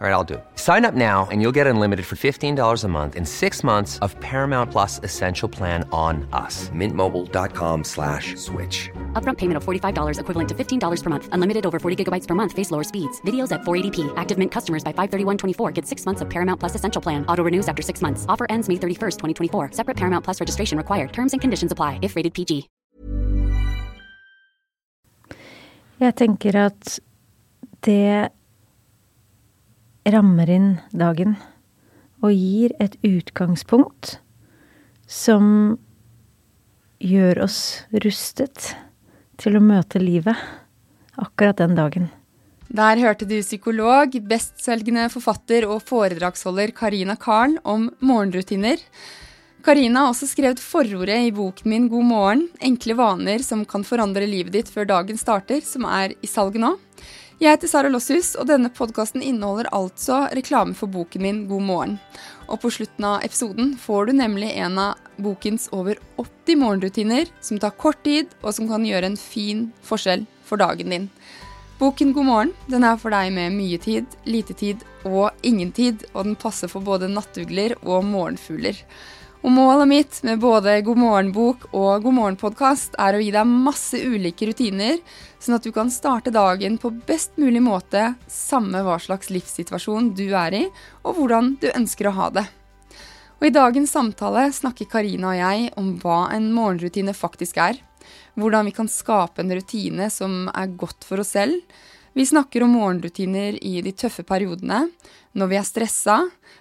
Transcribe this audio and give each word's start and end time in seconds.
All 0.00 0.08
right, 0.08 0.12
I'll 0.12 0.24
do 0.24 0.34
it. 0.34 0.44
Sign 0.56 0.84
up 0.84 0.94
now 0.94 1.28
and 1.30 1.40
you'll 1.40 1.52
get 1.52 1.68
unlimited 1.68 2.04
for 2.04 2.16
$15 2.16 2.84
a 2.84 2.88
month 2.88 3.14
in 3.14 3.24
six 3.24 3.62
months 3.62 4.00
of 4.00 4.18
Paramount 4.18 4.72
Plus 4.72 4.98
Essential 5.04 5.48
Plan 5.48 5.88
on 5.92 6.28
us. 6.32 6.68
Mintmobile.com 6.70 7.84
slash 7.84 8.34
switch. 8.34 8.90
Upfront 9.12 9.38
payment 9.38 9.56
of 9.56 9.64
$45 9.64 10.18
equivalent 10.18 10.48
to 10.48 10.54
$15 10.54 11.02
per 11.02 11.10
month. 11.10 11.28
Unlimited 11.30 11.64
over 11.64 11.78
40 11.78 12.04
gigabytes 12.04 12.26
per 12.26 12.34
month. 12.34 12.52
Face 12.52 12.72
lower 12.72 12.82
speeds. 12.82 13.20
Videos 13.20 13.52
at 13.52 13.60
480p. 13.62 14.12
Active 14.16 14.36
Mint 14.36 14.50
customers 14.50 14.82
by 14.82 14.92
531.24 14.92 15.72
get 15.72 15.86
six 15.86 16.04
months 16.04 16.20
of 16.20 16.28
Paramount 16.28 16.58
Plus 16.58 16.74
Essential 16.74 17.00
Plan. 17.00 17.24
Auto 17.26 17.44
renews 17.44 17.68
after 17.68 17.80
six 17.80 18.02
months. 18.02 18.26
Offer 18.28 18.46
ends 18.50 18.68
May 18.68 18.76
31st, 18.76 19.16
2024. 19.16 19.70
Separate 19.72 19.96
Paramount 19.96 20.24
Plus 20.24 20.40
registration 20.40 20.76
required. 20.76 21.12
Terms 21.12 21.32
and 21.34 21.40
conditions 21.40 21.70
apply 21.70 22.00
if 22.02 22.16
rated 22.16 22.34
PG. 22.34 22.68
Jeg 25.98 26.14
tenker 26.16 26.56
at 26.56 26.98
det 27.86 28.32
rammer 30.04 30.50
inn 30.50 30.68
dagen 30.92 31.36
og 32.24 32.32
gir 32.32 32.74
et 32.80 32.96
utgangspunkt 33.04 34.18
som 35.10 35.76
gjør 37.04 37.44
oss 37.44 37.58
rustet 38.04 38.74
til 39.40 39.58
å 39.58 39.64
møte 39.64 40.00
livet 40.00 40.38
akkurat 41.20 41.60
den 41.60 41.76
dagen. 41.76 42.08
Der 42.74 42.98
hørte 42.98 43.26
du 43.28 43.36
psykolog, 43.38 44.16
bestselgende 44.26 45.06
forfatter 45.12 45.66
og 45.68 45.84
foredragsholder 45.86 46.72
Karina 46.74 47.14
Karl 47.20 47.58
om 47.62 47.90
morgenrutiner. 48.02 48.80
Karina 49.64 50.04
har 50.04 50.12
også 50.12 50.26
skrevet 50.28 50.60
forordet 50.60 51.20
i 51.28 51.32
boken 51.32 51.70
min 51.70 51.86
God 51.92 52.08
morgen, 52.08 52.42
enkle 52.60 52.96
vaner 52.98 53.44
som 53.44 53.62
kan 53.68 53.84
forandre 53.86 54.26
livet 54.28 54.56
ditt 54.56 54.72
før 54.72 54.88
dagen 54.90 55.20
starter, 55.20 55.62
som 55.64 55.86
er 55.88 56.16
i 56.20 56.28
salget 56.28 56.64
nå. 56.64 56.74
Jeg 57.42 57.50
heter 57.50 57.66
Sara 57.66 57.88
Losshus, 57.90 58.36
og 58.38 58.46
denne 58.46 58.68
podkasten 58.70 59.22
inneholder 59.24 59.66
altså 59.74 60.20
reklame 60.38 60.70
for 60.78 60.86
boken 60.86 61.22
min 61.24 61.40
God 61.48 61.64
morgen. 61.66 61.96
Og 62.46 62.60
på 62.62 62.70
slutten 62.70 63.06
av 63.08 63.24
episoden 63.26 63.72
får 63.80 64.06
du 64.06 64.12
nemlig 64.20 64.52
en 64.62 64.78
av 64.78 65.00
bokens 65.18 65.66
over 65.74 65.98
80 66.20 66.60
morgenrutiner 66.60 67.32
som 67.42 67.58
tar 67.58 67.74
kort 67.74 67.98
tid, 68.06 68.30
og 68.44 68.54
som 68.54 68.70
kan 68.70 68.86
gjøre 68.86 69.10
en 69.10 69.18
fin 69.18 69.66
forskjell 69.82 70.22
for 70.46 70.62
dagen 70.62 70.94
din. 70.94 71.08
Boken 71.80 72.14
God 72.14 72.28
morgen 72.28 72.54
den 72.70 72.86
er 72.86 73.02
for 73.02 73.10
deg 73.10 73.34
med 73.34 73.58
mye 73.58 73.82
tid, 73.82 74.06
lite 74.30 74.54
tid 74.54 74.86
og 75.02 75.34
ingen 75.42 75.74
tid, 75.74 76.06
og 76.14 76.28
den 76.28 76.38
passer 76.38 76.70
for 76.70 76.86
både 76.86 77.10
nattugler 77.10 77.74
og 77.82 78.06
morgenfugler. 78.06 78.78
Og 79.44 79.52
målet 79.52 79.88
mitt 79.90 80.18
med 80.24 80.40
både 80.40 80.78
God 80.86 80.96
morgen-bok 80.96 81.66
og 81.76 82.06
God 82.06 82.14
morgen-podkast 82.16 82.94
er 82.96 83.12
å 83.12 83.18
gi 83.20 83.28
deg 83.34 83.50
masse 83.50 83.98
ulike 84.00 84.46
rutiner, 84.48 85.02
sånn 85.36 85.58
at 85.58 85.66
du 85.66 85.68
kan 85.76 85.90
starte 85.92 86.32
dagen 86.32 86.78
på 86.80 86.88
best 87.04 87.36
mulig 87.36 87.60
måte, 87.60 88.14
samme 88.24 88.80
hva 88.86 88.96
slags 88.96 89.28
livssituasjon 89.28 90.14
du 90.16 90.30
er 90.32 90.56
i, 90.56 90.62
og 91.04 91.18
hvordan 91.18 91.58
du 91.60 91.68
ønsker 91.74 92.08
å 92.08 92.14
ha 92.16 92.30
det. 92.38 92.46
Og 93.36 93.50
I 93.50 93.52
dagens 93.52 93.92
samtale 93.92 94.46
snakker 94.56 94.88
Karina 94.88 95.34
og 95.34 95.40
jeg 95.42 95.68
om 95.76 95.92
hva 96.00 96.22
en 96.32 96.48
morgenrutine 96.56 97.12
faktisk 97.12 97.60
er, 97.60 97.76
hvordan 98.40 98.64
vi 98.70 98.72
kan 98.80 98.88
skape 98.88 99.44
en 99.44 99.52
rutine 99.52 100.08
som 100.08 100.46
er 100.56 100.72
godt 100.72 101.04
for 101.04 101.20
oss 101.20 101.36
selv. 101.36 101.60
Vi 102.14 102.26
snakker 102.26 102.62
om 102.62 102.76
morgenrutiner 102.76 103.56
i 103.64 103.80
de 103.82 103.90
tøffe 103.90 104.22
periodene, 104.22 104.84
når 105.34 105.48
vi 105.50 105.56
er 105.58 105.64
stressa, 105.66 106.20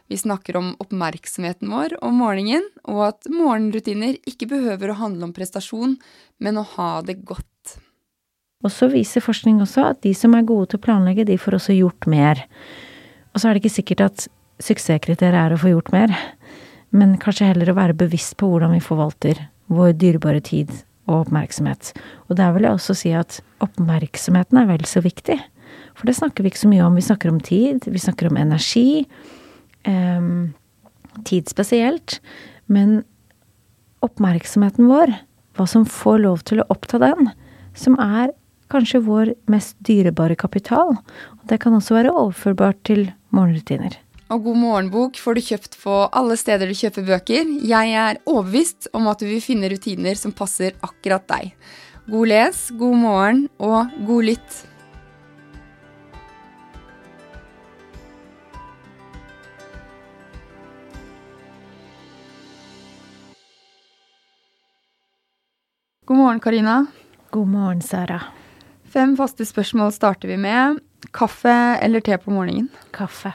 vi 0.09 0.17
snakker 0.17 0.57
om 0.57 0.71
oppmerksomheten 0.81 1.69
vår 1.69 1.93
om 2.01 2.15
morgenen, 2.23 2.65
og 2.89 3.03
at 3.11 3.29
morgenrutiner 3.29 4.17
ikke 4.25 4.47
behøver 4.49 4.89
å 4.89 4.97
handle 4.97 5.27
om 5.27 5.33
prestasjon, 5.35 5.99
men 6.41 6.57
å 6.57 6.65
ha 6.71 6.87
det 7.05 7.19
godt. 7.21 7.75
Og 8.65 8.73
så 8.73 8.89
viser 8.89 9.21
forskning 9.21 9.59
også 9.61 9.83
at 9.91 10.01
de 10.01 10.15
som 10.17 10.33
er 10.33 10.47
gode 10.47 10.71
til 10.71 10.81
å 10.81 10.85
planlegge, 10.87 11.27
de 11.29 11.37
får 11.37 11.59
også 11.59 11.75
gjort 11.77 12.07
mer. 12.09 12.41
Og 13.35 13.43
så 13.43 13.49
er 13.49 13.53
det 13.53 13.61
ikke 13.61 13.75
sikkert 13.75 14.03
at 14.07 14.25
suksesskriteriet 14.63 15.37
er 15.37 15.53
å 15.53 15.59
få 15.61 15.75
gjort 15.75 15.93
mer, 15.93 16.15
men 16.89 17.13
kanskje 17.21 17.51
heller 17.51 17.69
å 17.69 17.77
være 17.77 17.99
bevisst 18.01 18.39
på 18.41 18.49
hvordan 18.49 18.73
vi 18.73 18.81
forvalter 18.81 19.45
vår 19.69 19.93
dyrebare 20.01 20.41
tid 20.41 20.73
og 21.07 21.25
oppmerksomhet. 21.25 21.91
Og 22.29 22.37
der 22.39 22.53
vil 22.55 22.67
jeg 22.67 22.77
også 22.77 22.95
si 22.97 23.11
at 23.17 23.39
oppmerksomheten 23.63 24.59
er 24.61 24.69
vel 24.69 24.85
så 24.87 25.03
viktig. 25.03 25.39
For 25.97 26.09
det 26.09 26.17
snakker 26.17 26.43
vi 26.43 26.51
ikke 26.53 26.63
så 26.63 26.71
mye 26.71 26.85
om. 26.85 26.97
Vi 26.97 27.05
snakker 27.05 27.31
om 27.31 27.41
tid, 27.43 27.85
vi 27.85 28.01
snakker 28.01 28.29
om 28.29 28.39
energi. 28.39 29.03
Um, 29.87 30.53
tid 31.27 31.49
spesielt. 31.51 32.19
Men 32.71 33.01
oppmerksomheten 34.03 34.89
vår, 34.89 35.13
hva 35.57 35.67
som 35.69 35.85
får 35.87 36.23
lov 36.23 36.45
til 36.47 36.63
å 36.63 36.69
oppta 36.73 36.99
den, 37.03 37.29
som 37.77 37.97
er 38.01 38.33
kanskje 38.73 39.03
vår 39.05 39.33
mest 39.51 39.77
dyrebare 39.85 40.37
kapital. 40.39 40.95
Og 41.37 41.45
det 41.51 41.59
kan 41.63 41.75
også 41.77 41.99
være 41.99 42.15
overførbart 42.15 42.81
til 42.89 43.05
morgenrutiner. 43.35 43.99
Og 44.31 44.43
God 44.47 44.57
morgenbok 44.57 45.17
får 45.19 45.35
du 45.35 45.41
kjøpt 45.43 45.79
på 45.83 45.95
alle 46.15 46.37
steder 46.39 46.69
du 46.69 46.77
kjøper 46.77 47.07
bøker. 47.07 47.49
Jeg 47.67 47.95
er 47.99 48.21
overbevist 48.23 48.87
om 48.95 49.09
at 49.11 49.19
du 49.19 49.27
vil 49.27 49.43
finne 49.43 49.69
rutiner 49.71 50.15
som 50.19 50.35
passer 50.35 50.77
akkurat 50.85 51.25
deg. 51.29 51.51
God 52.07 52.31
les, 52.31 52.61
god 52.79 52.95
morgen 52.99 53.43
og 53.59 53.91
god 54.07 54.29
lytt. 54.31 54.61
God 66.03 66.19
morgen, 66.19 66.39
Karina. 66.43 66.85
God 67.31 67.47
morgen, 67.47 67.81
Sara. 67.81 68.19
Fem 68.91 69.15
faste 69.17 69.47
spørsmål 69.47 69.93
starter 69.95 70.27
vi 70.33 70.35
med. 70.37 70.83
Kaffe 71.15 71.53
eller 71.81 72.03
te 72.03 72.17
på 72.19 72.33
morgenen? 72.35 72.67
Kaffe. 72.91 73.31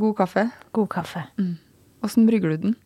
God 0.00 0.16
kaffe? 0.16 0.46
God 0.72 0.88
kaffe. 0.92 1.26
Åssen 2.02 2.26
brygger 2.26 2.54
du 2.54 2.68
den? 2.68 2.76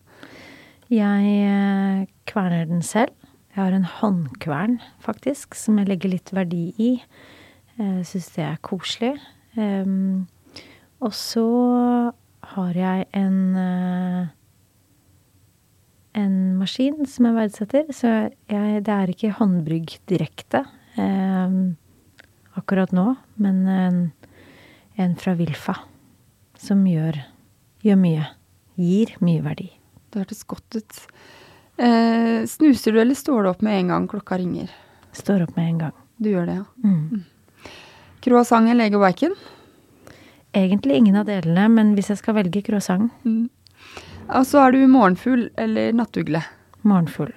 Jeg 0.91 1.31
eh, 1.47 2.07
kverner 2.27 2.67
den 2.67 2.83
selv. 2.83 3.15
Jeg 3.55 3.63
har 3.63 3.73
en 3.73 3.87
håndkvern, 3.89 4.81
faktisk, 5.01 5.55
som 5.57 5.79
jeg 5.79 5.89
legger 5.89 6.13
litt 6.13 6.33
verdi 6.35 6.75
i. 6.83 6.91
Jeg 7.79 8.05
syns 8.09 8.29
det 8.35 8.45
er 8.45 8.59
koselig. 8.65 9.15
Um, 9.57 10.27
og 11.01 11.15
så 11.17 11.47
har 12.53 12.77
jeg 12.77 13.07
en 13.17 13.39
uh, 13.57 14.27
en 16.17 16.37
maskin 16.61 17.07
som 17.09 17.29
jeg 17.29 17.37
verdsetter, 17.37 17.89
så 17.93 18.13
jeg, 18.51 18.85
det 18.85 18.93
er 18.93 19.13
ikke 19.13 19.35
håndbrygg 19.37 19.99
direkte 20.09 20.65
um, 20.97 21.77
akkurat 22.57 22.93
nå, 22.97 23.11
men 23.41 23.67
en, 23.69 24.01
en 25.01 25.17
fra 25.21 25.37
Wilfa 25.37 25.77
som 26.61 26.85
gjør, 26.87 27.19
gjør 27.85 27.99
mye. 28.01 28.27
Gir 28.77 29.15
mye 29.25 29.45
verdi. 29.45 29.69
Det 30.11 30.23
hørtes 30.23 30.45
godt 30.49 30.79
ut. 30.79 31.01
Eh, 31.77 32.45
snuser 32.49 32.95
du, 32.95 33.01
eller 33.03 33.17
står 33.19 33.45
du 33.45 33.51
opp 33.51 33.65
med 33.65 33.81
en 33.81 33.93
gang 33.93 34.09
klokka 34.09 34.39
ringer? 34.41 34.71
Står 35.17 35.45
opp 35.47 35.57
med 35.57 35.69
en 35.69 35.83
gang. 35.87 35.97
Du 36.17 36.31
gjør 36.31 36.49
det, 36.49 36.57
ja. 36.61 36.65
Mm. 36.85 37.25
Croissant 38.25 38.69
eller 38.71 38.89
egg 38.89 38.97
og 38.97 39.05
bacon? 39.05 39.37
Egentlig 40.57 40.97
ingen 40.97 41.19
av 41.21 41.29
delene, 41.29 41.69
men 41.73 41.93
hvis 41.97 42.11
jeg 42.13 42.23
skal 42.23 42.39
velge 42.41 42.65
croissant 42.65 43.13
Mm. 43.25 43.49
Og 44.35 44.43
så 44.43 44.65
er 44.65 44.73
du 44.75 44.87
morgenfugl 44.91 45.45
eller 45.61 45.93
nattugle. 45.95 46.41
Morgenfugl. 46.83 47.31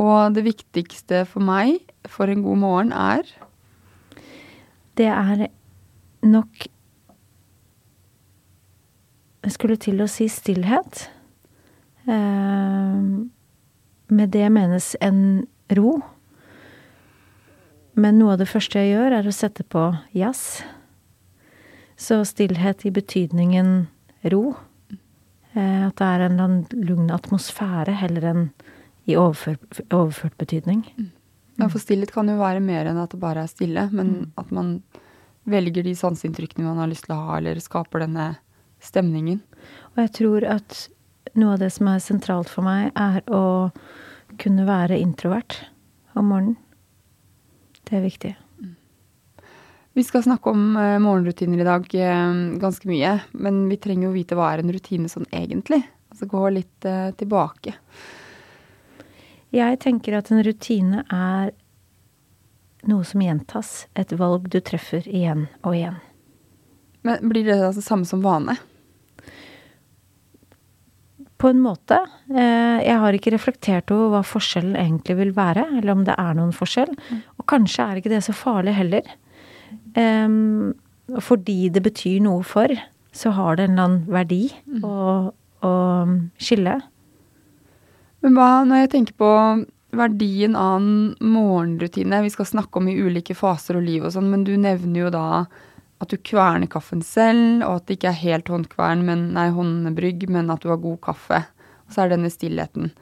Og 0.00 0.34
det 0.34 0.42
viktigste 0.48 1.20
for 1.30 1.44
meg 1.44 1.84
for 2.10 2.26
en 2.26 2.42
god 2.42 2.58
morgen 2.58 2.90
er 2.90 3.22
Det 4.98 5.06
er 5.06 5.48
nok 6.26 6.66
Jeg 9.44 9.52
skulle 9.52 9.76
til 9.76 10.00
å 10.00 10.08
si 10.08 10.24
stillhet. 10.32 11.06
Eh, 12.08 13.00
med 14.14 14.30
det 14.32 14.46
menes 14.52 14.94
en 15.04 15.44
ro. 15.76 15.98
Men 17.94 18.18
noe 18.18 18.34
av 18.34 18.40
det 18.40 18.48
første 18.50 18.80
jeg 18.80 18.94
gjør, 18.94 19.18
er 19.18 19.28
å 19.28 19.34
sette 19.34 19.66
på 19.68 19.86
jazz. 20.16 20.62
Så 22.00 22.22
stillhet 22.26 22.86
i 22.88 22.92
betydningen 22.94 23.74
ro. 24.32 24.54
Eh, 25.52 25.82
at 25.86 26.00
det 26.00 26.08
er 26.08 26.24
en 26.24 26.32
eller 26.32 26.46
annen 26.48 26.86
lugn 26.88 27.12
atmosfære 27.14 27.98
heller 28.00 28.30
enn 28.32 28.46
i 29.04 29.18
overført, 29.20 29.84
overført 29.92 30.38
betydning. 30.40 30.86
Ja, 31.60 31.68
for 31.68 31.78
stillhet 31.78 32.14
kan 32.14 32.32
jo 32.32 32.40
være 32.40 32.64
mer 32.64 32.88
enn 32.88 32.98
at 32.98 33.12
det 33.12 33.20
bare 33.20 33.44
er 33.44 33.52
stille, 33.52 33.84
men 33.92 34.32
at 34.40 34.48
man 34.54 34.78
velger 35.44 35.84
de 35.84 35.92
sanseinntrykkene 35.94 36.64
man 36.64 36.80
har 36.80 36.88
lyst 36.90 37.04
til 37.06 37.14
å 37.14 37.20
ha, 37.26 37.36
eller 37.36 37.60
skaper 37.60 38.06
denne 38.06 38.32
stemningen. 38.84 39.40
Og 39.94 40.04
jeg 40.04 40.14
tror 40.20 40.46
at 40.56 40.84
noe 41.38 41.56
av 41.56 41.62
det 41.64 41.70
som 41.74 41.90
er 41.90 42.02
sentralt 42.02 42.50
for 42.50 42.66
meg, 42.66 42.92
er 42.94 43.22
å 43.32 43.70
kunne 44.40 44.66
være 44.68 44.98
introvert 45.00 45.60
om 46.14 46.30
morgenen. 46.30 46.58
Det 47.84 47.98
er 47.98 48.04
viktig. 48.04 48.32
Vi 49.94 50.02
skal 50.02 50.24
snakke 50.24 50.50
om 50.50 50.76
eh, 50.76 50.98
morgenrutiner 50.98 51.60
i 51.62 51.66
dag 51.66 51.84
eh, 51.94 52.38
ganske 52.58 52.88
mye, 52.90 53.12
men 53.38 53.60
vi 53.70 53.78
trenger 53.78 54.08
jo 54.08 54.14
vite 54.16 54.38
hva 54.38 54.48
er 54.50 54.64
en 54.64 54.72
rutine 54.74 55.10
sånn 55.10 55.28
egentlig. 55.30 55.84
Altså 56.10 56.26
gå 56.30 56.42
litt 56.50 56.88
eh, 56.88 57.12
tilbake. 57.18 57.76
Jeg 59.54 59.78
tenker 59.84 60.16
at 60.18 60.32
en 60.34 60.42
rutine 60.42 61.04
er 61.14 61.52
noe 62.90 63.06
som 63.06 63.22
gjentas. 63.22 63.84
Et 63.94 64.16
valg 64.18 64.48
du 64.50 64.58
treffer 64.66 65.06
igjen 65.06 65.46
og 65.62 65.76
igjen. 65.78 66.00
Men 67.06 67.30
blir 67.30 67.46
det 67.46 67.60
altså 67.60 67.84
samme 67.84 68.08
som 68.08 68.24
vane? 68.24 68.56
På 71.40 71.50
en 71.50 71.60
måte. 71.60 71.98
Eh, 72.30 72.78
jeg 72.86 72.98
har 73.02 73.16
ikke 73.16 73.34
reflektert 73.34 73.90
over 73.94 74.12
hva 74.12 74.22
forskjellen 74.26 74.76
egentlig 74.78 75.16
vil 75.18 75.34
være, 75.36 75.66
eller 75.80 75.94
om 75.96 76.04
det 76.06 76.14
er 76.20 76.38
noen 76.38 76.54
forskjell. 76.54 76.94
Og 77.38 77.46
kanskje 77.50 77.84
er 77.84 78.00
ikke 78.00 78.12
det 78.12 78.22
så 78.26 78.34
farlig 78.36 78.76
heller. 78.76 79.08
Um, 79.94 80.74
fordi 81.22 81.68
det 81.74 81.82
betyr 81.84 82.22
noe 82.24 82.42
for, 82.46 82.70
så 83.14 83.30
har 83.34 83.58
det 83.58 83.68
en 83.68 83.74
eller 83.74 83.84
annen 83.84 84.14
verdi 84.14 84.42
å, 84.82 84.96
å 85.62 85.74
skille. 86.40 86.78
Men 88.24 88.38
hva 88.38 88.50
når 88.66 88.84
jeg 88.84 88.92
tenker 88.94 89.18
på 89.20 89.30
verdien 89.94 90.56
av 90.58 90.80
en 90.80 91.12
morgenrutine 91.20 92.22
Vi 92.24 92.32
skal 92.34 92.48
snakke 92.48 92.80
om 92.80 92.88
i 92.90 92.96
ulike 92.98 93.36
faser 93.38 93.78
og 93.78 93.86
liv 93.86 94.06
og 94.06 94.14
sånn, 94.14 94.30
men 94.32 94.46
du 94.46 94.54
nevner 94.58 95.04
jo 95.04 95.12
da 95.14 95.26
at 96.04 96.12
du 96.12 96.20
kverner 96.20 96.70
kaffen 96.70 97.02
selv, 97.04 97.64
og 97.66 97.80
at 97.80 97.88
det 97.88 97.98
ikke 97.98 98.12
er 98.12 98.22
helt 98.22 98.50
håndkvern, 98.52 99.04
men, 99.06 99.26
nei, 99.36 99.48
håndbrygg, 99.54 100.28
men 100.32 100.52
at 100.52 100.64
du 100.64 100.70
har 100.72 100.80
god 100.82 101.00
kaffe. 101.04 101.42
Og 101.84 101.94
så 101.94 102.04
er 102.04 102.10
det 102.10 102.18
denne 102.18 102.32
stillheten. 102.32 102.92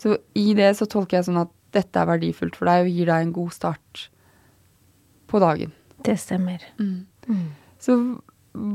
Så 0.00 0.18
i 0.36 0.50
det 0.56 0.74
så 0.78 0.88
tolker 0.90 1.18
jeg 1.18 1.28
sånn 1.28 1.44
at 1.44 1.52
dette 1.76 2.00
er 2.00 2.08
verdifullt 2.08 2.56
for 2.58 2.68
deg 2.68 2.86
og 2.86 2.92
gir 2.92 3.10
deg 3.10 3.24
en 3.24 3.34
god 3.36 3.54
start 3.54 4.06
på 5.30 5.40
dagen. 5.42 5.72
Det 6.06 6.16
stemmer. 6.20 6.62
Mm. 6.78 7.46
Så 7.82 7.96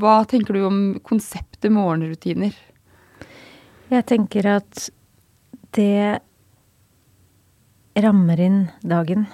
hva 0.01 0.22
tenker 0.30 0.57
du 0.57 0.66
om 0.68 0.81
konseptet 1.06 1.74
morgenrutiner? 1.74 2.56
Jeg 3.92 4.07
tenker 4.07 4.48
at 4.57 4.89
det 5.75 6.22
rammer 8.01 8.39
inn 8.39 8.60
dagen 8.88 9.25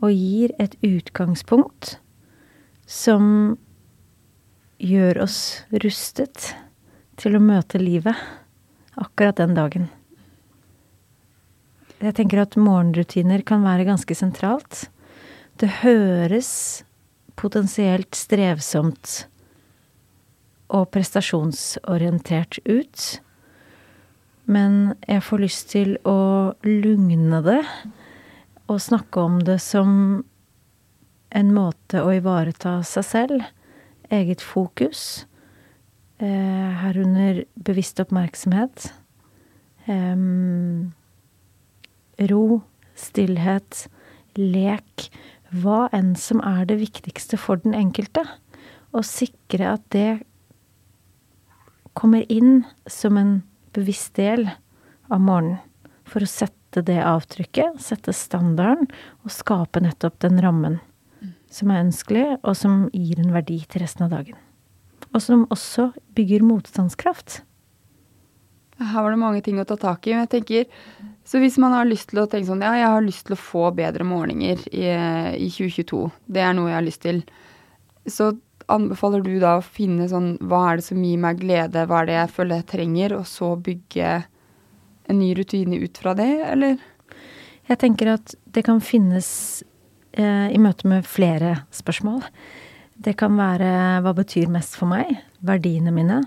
og 0.00 0.12
gir 0.12 0.52
et 0.60 0.76
utgangspunkt 0.84 1.98
som 2.90 3.54
gjør 4.82 5.22
oss 5.22 5.38
rustet 5.70 6.50
til 7.20 7.36
å 7.36 7.42
møte 7.44 7.78
livet 7.78 8.18
akkurat 8.98 9.38
den 9.38 9.54
dagen. 9.54 9.88
Jeg 12.00 12.16
tenker 12.16 12.42
at 12.42 12.56
morgenrutiner 12.58 13.44
kan 13.46 13.62
være 13.62 13.86
ganske 13.86 14.16
sentralt. 14.16 14.88
Det 15.60 15.68
høres 15.84 16.50
potensielt 17.38 18.16
strevsomt 18.16 19.26
og 20.72 20.88
prestasjonsorientert 20.94 22.58
ut. 22.64 23.06
Men 24.50 24.96
jeg 25.06 25.22
får 25.26 25.44
lyst 25.44 25.70
til 25.76 25.94
å 26.08 26.56
lugne 26.66 27.42
det 27.46 27.60
og 28.70 28.80
snakke 28.82 29.22
om 29.22 29.38
det 29.44 29.60
som 29.62 30.24
en 31.30 31.52
måte 31.54 32.02
å 32.02 32.12
ivareta 32.14 32.80
seg 32.86 33.06
selv, 33.06 33.44
eget 34.10 34.42
fokus, 34.42 35.26
eh, 36.18 36.72
herunder 36.82 37.44
bevisst 37.54 38.00
oppmerksomhet, 38.02 38.92
eh, 39.86 40.16
ro, 42.30 42.62
stillhet, 42.96 43.86
lek, 44.36 45.10
hva 45.50 45.88
enn 45.92 46.14
som 46.16 46.40
er 46.46 46.66
det 46.66 46.78
viktigste 46.78 47.38
for 47.38 47.56
den 47.56 47.74
enkelte. 47.74 48.22
Og 48.92 49.06
sikre 49.06 49.74
at 49.74 49.82
det 49.90 50.22
kommer 51.94 52.26
inn 52.30 52.64
som 52.86 53.16
en 53.16 53.42
bevisst 53.72 54.14
del 54.14 54.50
av 55.10 55.20
morgenen. 55.20 55.58
For 56.04 56.20
å 56.20 56.26
sette 56.26 56.82
det 56.82 56.98
avtrykket, 57.02 57.78
sette 57.82 58.14
standarden, 58.14 58.88
og 59.22 59.30
skape 59.30 59.82
nettopp 59.82 60.18
den 60.22 60.40
rammen 60.42 60.80
som 61.50 61.70
er 61.70 61.82
ønskelig, 61.84 62.24
og 62.40 62.56
som 62.56 62.84
gir 62.94 63.20
en 63.20 63.34
verdi 63.34 63.60
til 63.68 63.82
resten 63.82 64.06
av 64.06 64.14
dagen. 64.14 64.38
Og 65.10 65.22
som 65.24 65.46
også 65.50 65.90
bygger 66.14 66.44
motstandskraft. 66.46 67.40
Her 68.80 69.04
var 69.04 69.12
det 69.12 69.20
mange 69.20 69.42
ting 69.44 69.58
å 69.60 69.66
ta 69.68 69.76
tak 69.76 70.06
i. 70.06 70.14
men 70.14 70.24
jeg 70.24 70.30
tenker, 70.36 70.64
Så 71.24 71.38
hvis 71.38 71.58
man 71.58 71.72
har 71.72 71.84
lyst 71.84 72.10
til 72.10 72.20
å 72.22 72.26
tenke 72.26 72.46
sånn 72.48 72.62
Ja, 72.62 72.72
jeg 72.74 72.88
har 72.88 73.02
lyst 73.02 73.26
til 73.26 73.34
å 73.36 73.38
få 73.38 73.70
bedre 73.74 74.04
målinger 74.04 74.58
i, 74.72 74.86
i 75.36 75.50
2022. 75.50 76.10
Det 76.26 76.40
er 76.40 76.54
noe 76.54 76.70
jeg 76.70 76.78
har 76.78 76.86
lyst 76.86 77.02
til. 77.02 77.22
Så 78.06 78.32
anbefaler 78.68 79.20
du 79.20 79.38
da 79.38 79.58
å 79.58 79.64
finne 79.64 80.08
sånn 80.08 80.38
Hva 80.40 80.70
er 80.70 80.80
det 80.80 80.86
som 80.86 81.02
gir 81.02 81.18
meg 81.18 81.42
glede? 81.42 81.86
Hva 81.86 82.00
er 82.00 82.06
det 82.06 82.16
jeg 82.16 82.34
føler 82.38 82.56
jeg 82.56 82.70
trenger? 82.72 83.16
Og 83.18 83.26
så 83.26 83.52
bygge 83.56 84.24
en 85.10 85.18
ny 85.18 85.34
rutine 85.34 85.76
ut 85.82 85.98
fra 85.98 86.14
det, 86.14 86.30
eller? 86.46 86.78
Jeg 87.68 87.78
tenker 87.78 88.14
at 88.14 88.34
det 88.50 88.64
kan 88.66 88.80
finnes 88.82 89.62
i 90.18 90.58
møte 90.58 90.88
med 90.90 91.06
flere 91.06 91.60
spørsmål. 91.74 92.24
Det 93.00 93.14
kan 93.20 93.36
være 93.38 94.00
hva 94.04 94.12
betyr 94.16 94.50
mest 94.52 94.74
for 94.76 94.90
meg? 94.90 95.12
Verdiene 95.46 95.92
mine. 95.94 96.18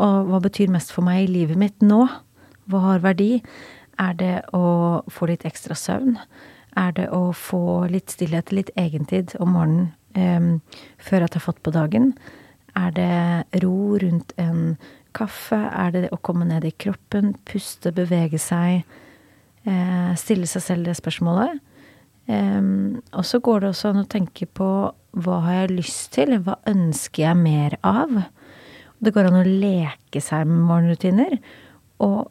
Og 0.00 0.28
hva 0.30 0.40
betyr 0.44 0.70
mest 0.72 0.92
for 0.94 1.04
meg 1.06 1.24
i 1.24 1.32
livet 1.32 1.58
mitt 1.60 1.82
nå? 1.84 2.04
Hva 2.70 2.82
har 2.84 3.02
verdi? 3.04 3.40
Er 4.00 4.14
det 4.16 4.34
å 4.56 5.02
få 5.10 5.28
litt 5.30 5.44
ekstra 5.48 5.76
søvn? 5.76 6.16
Er 6.78 6.94
det 6.96 7.08
å 7.12 7.32
få 7.36 7.88
litt 7.90 8.14
stillhet, 8.14 8.52
litt 8.54 8.70
egentid 8.78 9.34
om 9.42 9.56
morgenen 9.56 9.90
eh, 10.14 10.78
før 11.02 11.26
at 11.26 11.34
jeg 11.34 11.42
har 11.42 11.48
fått 11.48 11.64
på 11.66 11.74
dagen? 11.74 12.12
Er 12.78 12.94
det 12.94 13.62
ro 13.64 13.98
rundt 14.00 14.32
en 14.40 14.78
kaffe? 15.16 15.58
Er 15.58 15.92
det 15.96 16.12
å 16.14 16.20
komme 16.22 16.46
ned 16.48 16.64
i 16.64 16.72
kroppen, 16.72 17.34
puste, 17.44 17.92
bevege 17.92 18.38
seg? 18.40 18.86
Eh, 19.66 20.12
stille 20.16 20.48
seg 20.48 20.64
selv 20.64 20.88
det 20.88 20.96
spørsmålet. 21.00 21.58
Um, 22.30 23.00
og 23.16 23.24
så 23.26 23.40
går 23.42 23.62
det 23.62 23.70
også 23.72 23.90
an 23.90 24.04
å 24.04 24.10
tenke 24.10 24.46
på 24.46 24.66
hva 25.18 25.38
har 25.42 25.56
jeg 25.64 25.78
lyst 25.80 26.12
til, 26.14 26.36
hva 26.44 26.60
ønsker 26.70 27.24
jeg 27.24 27.38
mer 27.40 27.74
av? 27.82 28.12
Det 29.02 29.10
går 29.16 29.30
an 29.30 29.40
å 29.40 29.46
leke 29.48 30.22
seg 30.22 30.46
med 30.46 30.60
morgenrutiner 30.68 31.38
og 32.04 32.28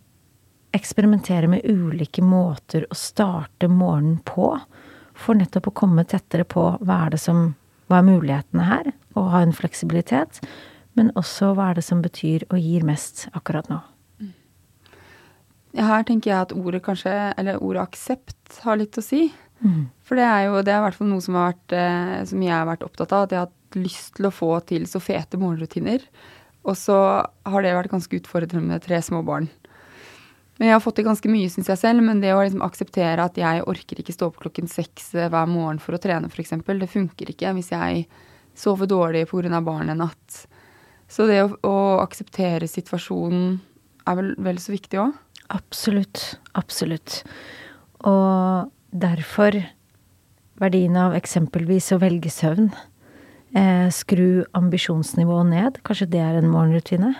eksperimentere 0.77 1.49
med 1.51 1.65
ulike 1.65 2.23
måter 2.23 2.85
å 2.87 2.95
starte 2.95 3.67
morgenen 3.67 4.21
på. 4.23 4.53
For 5.19 5.35
nettopp 5.35 5.71
å 5.71 5.77
komme 5.81 6.05
tettere 6.07 6.45
på 6.47 6.69
hva 6.79 7.03
er 7.05 7.15
det 7.17 7.21
som 7.25 7.49
hva 7.89 7.99
er 7.99 8.05
mulighetene 8.05 8.67
her, 8.67 8.91
og 9.17 9.31
ha 9.33 9.41
en 9.43 9.55
fleksibilitet. 9.55 10.39
Men 10.95 11.09
også 11.17 11.55
hva 11.57 11.71
er 11.71 11.79
det 11.79 11.85
som 11.87 12.03
betyr 12.05 12.45
og 12.51 12.61
gir 12.61 12.85
mest 12.87 13.25
akkurat 13.33 13.67
nå. 13.71 13.81
Her 15.77 16.05
tenker 16.05 16.31
jeg 16.31 16.47
at 16.47 16.53
ordet 16.55 16.81
kanskje, 16.85 17.13
eller 17.37 17.61
ordet 17.61 17.83
aksept 17.89 18.61
har 18.63 18.79
litt 18.79 18.97
å 18.97 19.03
si. 19.05 19.27
Mm. 19.59 19.87
For 20.05 20.19
det 20.19 20.25
er 20.25 20.43
jo 20.47 20.59
det 20.63 20.73
er 20.73 20.81
i 20.81 20.85
hvert 20.87 20.97
fall 20.97 21.09
noe 21.11 21.23
som, 21.23 21.37
har 21.37 21.53
vært, 21.53 21.75
eh, 21.75 22.17
som 22.29 22.43
jeg 22.43 22.55
har 22.55 22.67
vært 22.69 22.85
opptatt 22.87 23.15
av. 23.15 23.27
At 23.27 23.33
jeg 23.33 23.41
har 23.41 23.49
hatt 23.49 23.79
lyst 23.79 24.15
til 24.17 24.29
å 24.29 24.33
få 24.33 24.51
til 24.69 24.87
så 24.89 25.01
fete 25.03 25.39
morgenrutiner. 25.41 26.05
Og 26.67 26.75
så 26.77 26.97
har 27.23 27.65
det 27.65 27.75
vært 27.75 27.91
ganske 27.93 28.19
utfordrende 28.19 28.75
med 28.75 28.85
tre 28.85 28.99
små 29.03 29.21
barn. 29.25 29.49
Men 30.59 30.67
jeg 30.67 30.75
har 30.75 30.83
fått 30.83 30.97
til 30.99 31.07
ganske 31.07 31.31
mye, 31.31 31.51
syns 31.51 31.69
jeg 31.71 31.79
selv. 31.79 32.03
Men 32.03 32.23
det 32.23 32.33
å 32.35 32.41
liksom 32.41 32.63
akseptere 32.65 33.23
at 33.23 33.37
jeg 33.39 33.63
orker 33.63 34.01
ikke 34.01 34.15
stå 34.15 34.31
opp 34.31 34.41
klokken 34.43 34.67
seks 34.71 35.13
eh, 35.15 35.31
hver 35.31 35.47
morgen 35.51 35.79
for 35.83 35.95
å 35.95 36.01
trene, 36.01 36.31
f.eks., 36.31 36.57
det 36.67 36.91
funker 36.91 37.31
ikke 37.31 37.53
hvis 37.57 37.71
jeg 37.75 38.07
sover 38.59 38.89
dårlig 38.91 39.27
pga. 39.29 39.61
barn 39.63 39.89
en 39.89 40.03
natt. 40.03 40.43
Så 41.09 41.25
det 41.25 41.39
å, 41.41 41.53
å 41.65 41.77
akseptere 42.03 42.67
situasjonen 42.69 43.57
er 44.09 44.19
vel 44.19 44.35
vel 44.37 44.59
så 44.61 44.73
viktig 44.75 44.99
òg. 45.01 45.15
Absolutt. 45.49 46.37
Absolutt. 46.59 47.23
Og 48.05 48.69
derfor 48.91 49.57
verdien 50.59 50.97
av 50.99 51.15
eksempelvis 51.17 51.91
å 51.95 51.99
velge 52.01 52.31
søvn. 52.33 52.71
Eh, 53.55 53.87
skru 53.93 54.45
ambisjonsnivået 54.57 55.49
ned. 55.49 55.79
Kanskje 55.87 56.09
det 56.13 56.21
er 56.23 56.39
en 56.39 56.51
morgenrutine. 56.51 57.13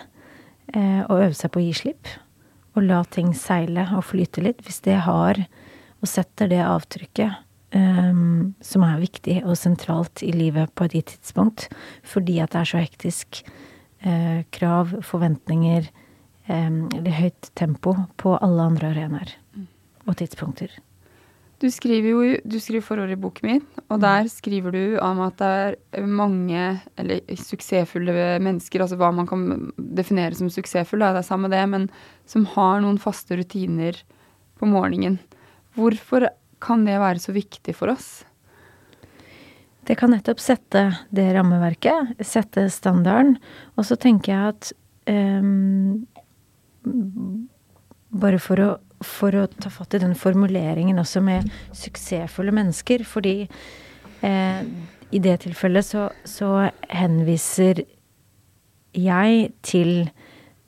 Eh, 0.74 1.02
og 1.08 1.16
øve 1.18 1.34
seg 1.34 1.52
på 1.52 1.62
å 1.62 1.64
gi 1.64 1.72
slipp. 1.74 2.10
Og 2.76 2.84
la 2.86 3.02
ting 3.10 3.32
seile 3.34 3.88
og 3.96 4.06
flyte 4.06 4.44
litt. 4.44 4.62
Hvis 4.66 4.82
det 4.86 5.00
har 5.06 5.40
og 6.00 6.08
setter 6.08 6.48
det 6.48 6.60
avtrykket 6.64 7.76
eh, 7.76 8.20
som 8.64 8.84
er 8.86 9.02
viktig 9.02 9.40
og 9.44 9.58
sentralt 9.58 10.22
i 10.24 10.32
livet 10.32 10.72
på 10.74 10.86
et 10.86 10.96
gitt 10.96 11.14
tidspunkt, 11.16 11.68
fordi 12.06 12.38
at 12.40 12.54
det 12.54 12.62
er 12.62 12.70
så 12.72 12.80
hektisk. 12.80 13.42
Eh, 14.00 14.46
krav, 14.48 14.94
forventninger, 15.04 15.90
eh, 16.48 16.70
eller 16.96 17.18
høyt 17.18 17.50
tempo 17.58 17.92
på 18.16 18.38
alle 18.40 18.70
andre 18.72 18.94
arenaer. 18.94 19.36
og 20.08 20.16
tidspunkter. 20.16 20.72
Du 21.60 21.66
skriver 21.68 22.08
jo 22.08 22.20
du 22.48 22.56
skriver 22.56 22.84
forordet 22.84 23.18
i 23.18 23.20
boken 23.20 23.44
min, 23.44 23.64
og 23.90 23.98
Mm. 23.98 24.00
der 24.00 24.28
skriver 24.32 24.72
du 24.72 24.98
om 24.98 25.20
at 25.20 25.36
det 25.36 25.76
er 25.92 26.06
mange, 26.06 26.80
eller 26.96 27.20
suksessfulle 27.36 28.40
mennesker, 28.40 28.80
altså 28.80 28.96
hva 28.96 29.12
man 29.12 29.26
kan 29.26 29.72
definere 29.76 30.34
som 30.34 30.48
suksessfull, 30.48 31.00
det 31.00 31.20
er 31.20 31.22
samme 31.22 31.50
det, 31.50 31.68
men 31.68 31.90
som 32.24 32.46
har 32.46 32.80
noen 32.80 32.98
faste 32.98 33.36
rutiner 33.36 33.92
på 34.58 34.66
morgenen. 34.66 35.18
Hvorfor 35.76 36.30
kan 36.60 36.84
det 36.86 36.98
være 36.98 37.20
så 37.20 37.32
viktig 37.32 37.74
for 37.74 37.92
oss? 37.92 38.24
Det 39.84 39.96
kan 39.98 40.10
nettopp 40.10 40.40
sette 40.40 40.98
det 41.12 41.34
rammeverket, 41.34 42.16
sette 42.24 42.68
standarden. 42.70 43.36
Og 43.76 43.84
så 43.84 43.96
tenker 43.96 44.32
jeg 44.32 44.48
at 44.54 44.72
um, 45.10 46.06
Bare 48.10 48.38
for 48.42 48.58
å, 48.58 48.70
for 49.04 49.36
å 49.36 49.46
ta 49.60 49.70
fatt 49.72 49.96
i 49.96 50.02
den 50.02 50.14
formuleringen 50.18 51.00
også 51.00 51.22
med 51.24 51.48
suksessfulle 51.76 52.52
mennesker, 52.54 53.04
fordi 53.08 53.48
eh, 54.26 54.62
i 55.10 55.22
det 55.22 55.40
tilfellet 55.44 55.86
så, 55.86 56.08
så 56.28 56.68
henviser 56.92 57.84
jeg 58.96 59.50
til 59.66 60.10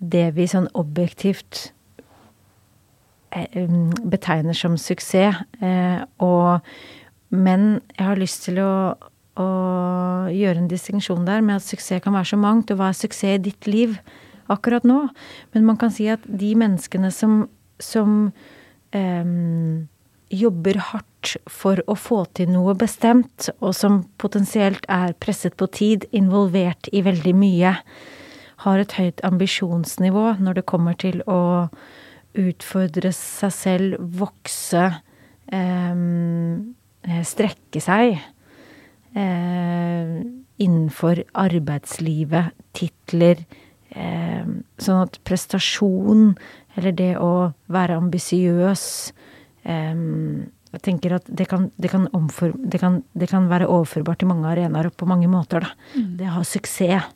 det 0.02 0.32
vi 0.36 0.48
sånn 0.50 0.68
objektivt 0.78 1.68
eh, 3.34 3.70
betegner 4.02 4.56
som 4.56 4.76
suksess. 4.80 5.42
Eh, 5.62 6.02
og, 6.24 6.66
men 7.30 7.80
jeg 7.96 8.06
har 8.08 8.20
lyst 8.20 8.46
til 8.48 8.58
å, 8.62 8.74
å 9.38 9.48
gjøre 10.32 10.64
en 10.64 10.70
distinksjon 10.70 11.26
der 11.28 11.44
med 11.44 11.60
at 11.60 11.66
suksess 11.66 12.02
kan 12.02 12.16
være 12.16 12.32
så 12.32 12.40
mangt. 12.40 12.72
Og 12.72 12.80
hva 12.80 12.90
er 12.90 12.98
suksess 12.98 13.38
i 13.38 13.44
ditt 13.50 13.70
liv 13.70 13.98
akkurat 14.52 14.86
nå? 14.88 15.04
Men 15.54 15.68
man 15.68 15.78
kan 15.80 15.94
si 15.94 16.08
at 16.10 16.24
de 16.26 16.54
menneskene 16.58 17.12
som, 17.14 17.44
som 17.82 18.32
um, 18.94 19.88
jobber 20.32 20.78
hardt 20.90 21.36
for 21.50 21.82
å 21.86 21.96
få 21.98 22.24
til 22.36 22.50
noe 22.54 22.74
bestemt, 22.78 23.50
og 23.60 23.74
som 23.76 24.02
potensielt 24.22 24.86
er 24.90 25.14
presset 25.20 25.56
på 25.60 25.68
tid, 25.70 26.06
involvert 26.10 26.88
i 26.92 27.04
veldig 27.04 27.34
mye, 27.36 27.76
har 28.62 28.78
et 28.78 28.94
høyt 28.94 29.22
ambisjonsnivå 29.26 30.36
når 30.42 30.60
det 30.60 30.68
kommer 30.70 30.96
til 30.98 31.22
å 31.26 31.68
utfordre 32.38 33.10
seg 33.14 33.52
selv, 33.52 34.04
vokse, 34.22 34.84
eh, 35.52 35.96
strekke 37.28 37.82
seg 37.82 38.14
eh, 39.18 40.14
innenfor 40.62 41.24
arbeidslivet, 41.42 42.54
titler, 42.76 43.42
eh, 43.90 44.46
sånn 44.80 45.02
at 45.04 45.18
prestasjon, 45.28 46.32
eller 46.76 46.94
det 46.96 47.12
å 47.20 47.52
være 47.72 47.98
ambisiøs 48.00 48.84
Jeg 49.62 50.80
tenker 50.82 51.12
at 51.18 51.26
det 51.28 51.44
kan, 51.50 51.66
det, 51.76 51.90
kan 51.92 52.06
omfor, 52.16 52.54
det, 52.56 52.80
kan, 52.80 53.02
det 53.12 53.28
kan 53.30 53.50
være 53.50 53.68
overførbart 53.68 54.22
til 54.22 54.30
mange 54.30 54.48
arenaer 54.48 54.88
og 54.88 54.96
på 54.96 55.06
mange 55.06 55.28
måter, 55.30 55.62
da. 55.62 55.74
Det 56.18 56.26
å 56.30 56.38
ha 56.38 56.44
suksess. 56.48 57.10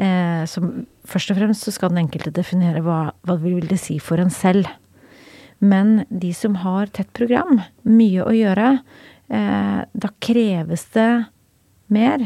Eh, 0.00 0.44
som 0.48 0.68
først 1.08 1.32
og 1.32 1.40
fremst 1.40 1.66
så 1.66 1.72
skal 1.74 1.92
den 1.92 2.04
enkelte 2.06 2.32
definere 2.32 2.80
hva, 2.84 3.00
hva 3.26 3.36
vil 3.40 3.66
det 3.68 3.80
si 3.82 3.98
for 4.00 4.20
en 4.22 4.32
selv. 4.32 4.68
Men 5.60 6.06
de 6.08 6.32
som 6.32 6.56
har 6.62 6.88
tett 6.94 7.10
program, 7.16 7.60
mye 7.84 8.24
å 8.24 8.32
gjøre, 8.32 8.70
eh, 9.28 9.80
da 9.84 10.12
kreves 10.24 10.86
det 10.94 11.10
mer 11.92 12.24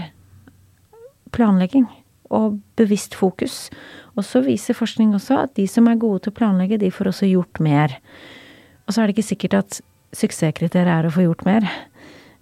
planlegging 1.35 1.89
og 2.31 2.61
bevisst 2.79 3.17
fokus. 3.19 3.71
Og 4.15 4.27
så 4.27 4.43
viser 4.45 4.77
forskning 4.79 5.15
også 5.17 5.41
at 5.43 5.55
de 5.59 5.67
som 5.71 5.89
er 5.91 6.01
gode 6.01 6.25
til 6.25 6.35
å 6.35 6.39
planlegge, 6.39 6.79
de 6.81 6.93
får 6.95 7.11
også 7.11 7.31
gjort 7.31 7.61
mer. 7.65 7.97
Og 8.87 8.95
så 8.95 9.03
er 9.03 9.09
det 9.09 9.17
ikke 9.17 9.33
sikkert 9.33 9.59
at 9.59 9.81
suksesskriteriet 10.15 10.93
er 10.93 11.09
å 11.09 11.13
få 11.15 11.27
gjort 11.27 11.45
mer, 11.47 11.67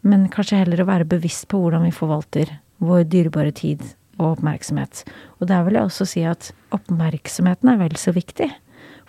men 0.05 0.27
kanskje 0.33 0.61
heller 0.61 0.83
å 0.83 0.89
være 0.89 1.09
bevisst 1.09 1.47
på 1.51 1.61
hvordan 1.63 1.87
vi 1.87 1.95
forvalter 1.95 2.51
vår 2.83 3.07
dyrebare 3.09 3.55
tid 3.55 3.85
og 4.19 4.37
oppmerksomhet. 4.37 5.05
Og 5.41 5.49
der 5.49 5.63
vil 5.65 5.79
jeg 5.79 5.89
også 5.89 6.07
si 6.11 6.25
at 6.29 6.51
oppmerksomheten 6.75 7.71
er 7.71 7.79
vel 7.81 7.95
så 8.01 8.13
viktig. 8.15 8.51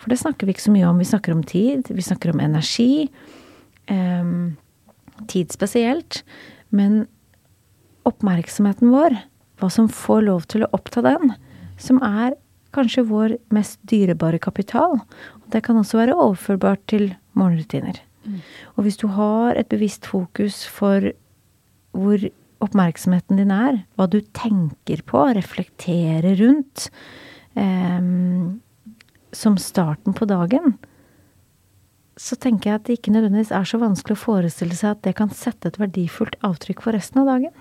For 0.00 0.10
det 0.10 0.20
snakker 0.22 0.46
vi 0.46 0.54
ikke 0.54 0.66
så 0.68 0.74
mye 0.74 0.86
om. 0.88 1.00
Vi 1.02 1.08
snakker 1.10 1.34
om 1.34 1.42
tid, 1.46 1.90
vi 1.90 2.04
snakker 2.04 2.32
om 2.32 2.42
energi. 2.42 3.08
Eh, 3.90 4.30
tid 5.30 5.52
spesielt. 5.54 6.22
Men 6.74 7.04
oppmerksomheten 8.08 8.92
vår, 8.94 9.18
hva 9.60 9.70
som 9.72 9.90
får 9.90 10.24
lov 10.28 10.48
til 10.50 10.64
å 10.64 10.70
oppta 10.76 11.02
den, 11.04 11.34
som 11.80 12.00
er 12.04 12.34
kanskje 12.74 13.06
vår 13.08 13.36
mest 13.54 13.78
dyrebare 13.90 14.40
kapital. 14.42 14.98
Det 15.52 15.62
kan 15.66 15.78
også 15.80 16.00
være 16.02 16.16
overførbart 16.16 16.82
til 16.90 17.12
morgenrutiner. 17.38 18.00
Og 18.76 18.86
hvis 18.86 18.96
du 19.00 19.08
har 19.12 19.58
et 19.58 19.68
bevisst 19.68 20.06
fokus 20.08 20.64
for 20.66 21.12
hvor 21.94 22.24
oppmerksomheten 22.64 23.38
din 23.38 23.52
er, 23.52 23.82
hva 23.94 24.08
du 24.10 24.20
tenker 24.34 25.02
på, 25.06 25.20
reflekterer 25.36 26.38
rundt, 26.40 26.88
eh, 27.54 28.00
som 29.34 29.58
starten 29.60 30.16
på 30.16 30.26
dagen, 30.30 30.78
så 32.16 32.38
tenker 32.38 32.70
jeg 32.70 32.78
at 32.78 32.86
det 32.86 32.98
ikke 32.98 33.12
nødvendigvis 33.14 33.52
er 33.54 33.66
så 33.66 33.80
vanskelig 33.82 34.14
å 34.14 34.22
forestille 34.22 34.76
seg 34.78 34.94
at 34.94 35.02
det 35.06 35.16
kan 35.18 35.32
sette 35.34 35.70
et 35.70 35.80
verdifullt 35.82 36.38
avtrykk 36.46 36.84
for 36.86 36.94
resten 36.94 37.24
av 37.24 37.30
dagen. 37.32 37.54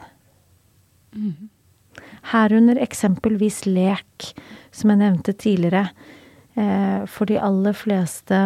Herunder 2.31 2.79
eksempelvis 2.79 3.63
lek, 3.67 4.31
som 4.71 4.93
jeg 4.93 5.01
nevnte 5.01 5.35
tidligere. 5.35 5.89
Eh, 6.55 7.03
for 7.09 7.27
de 7.27 7.39
aller 7.41 7.75
fleste 7.75 8.39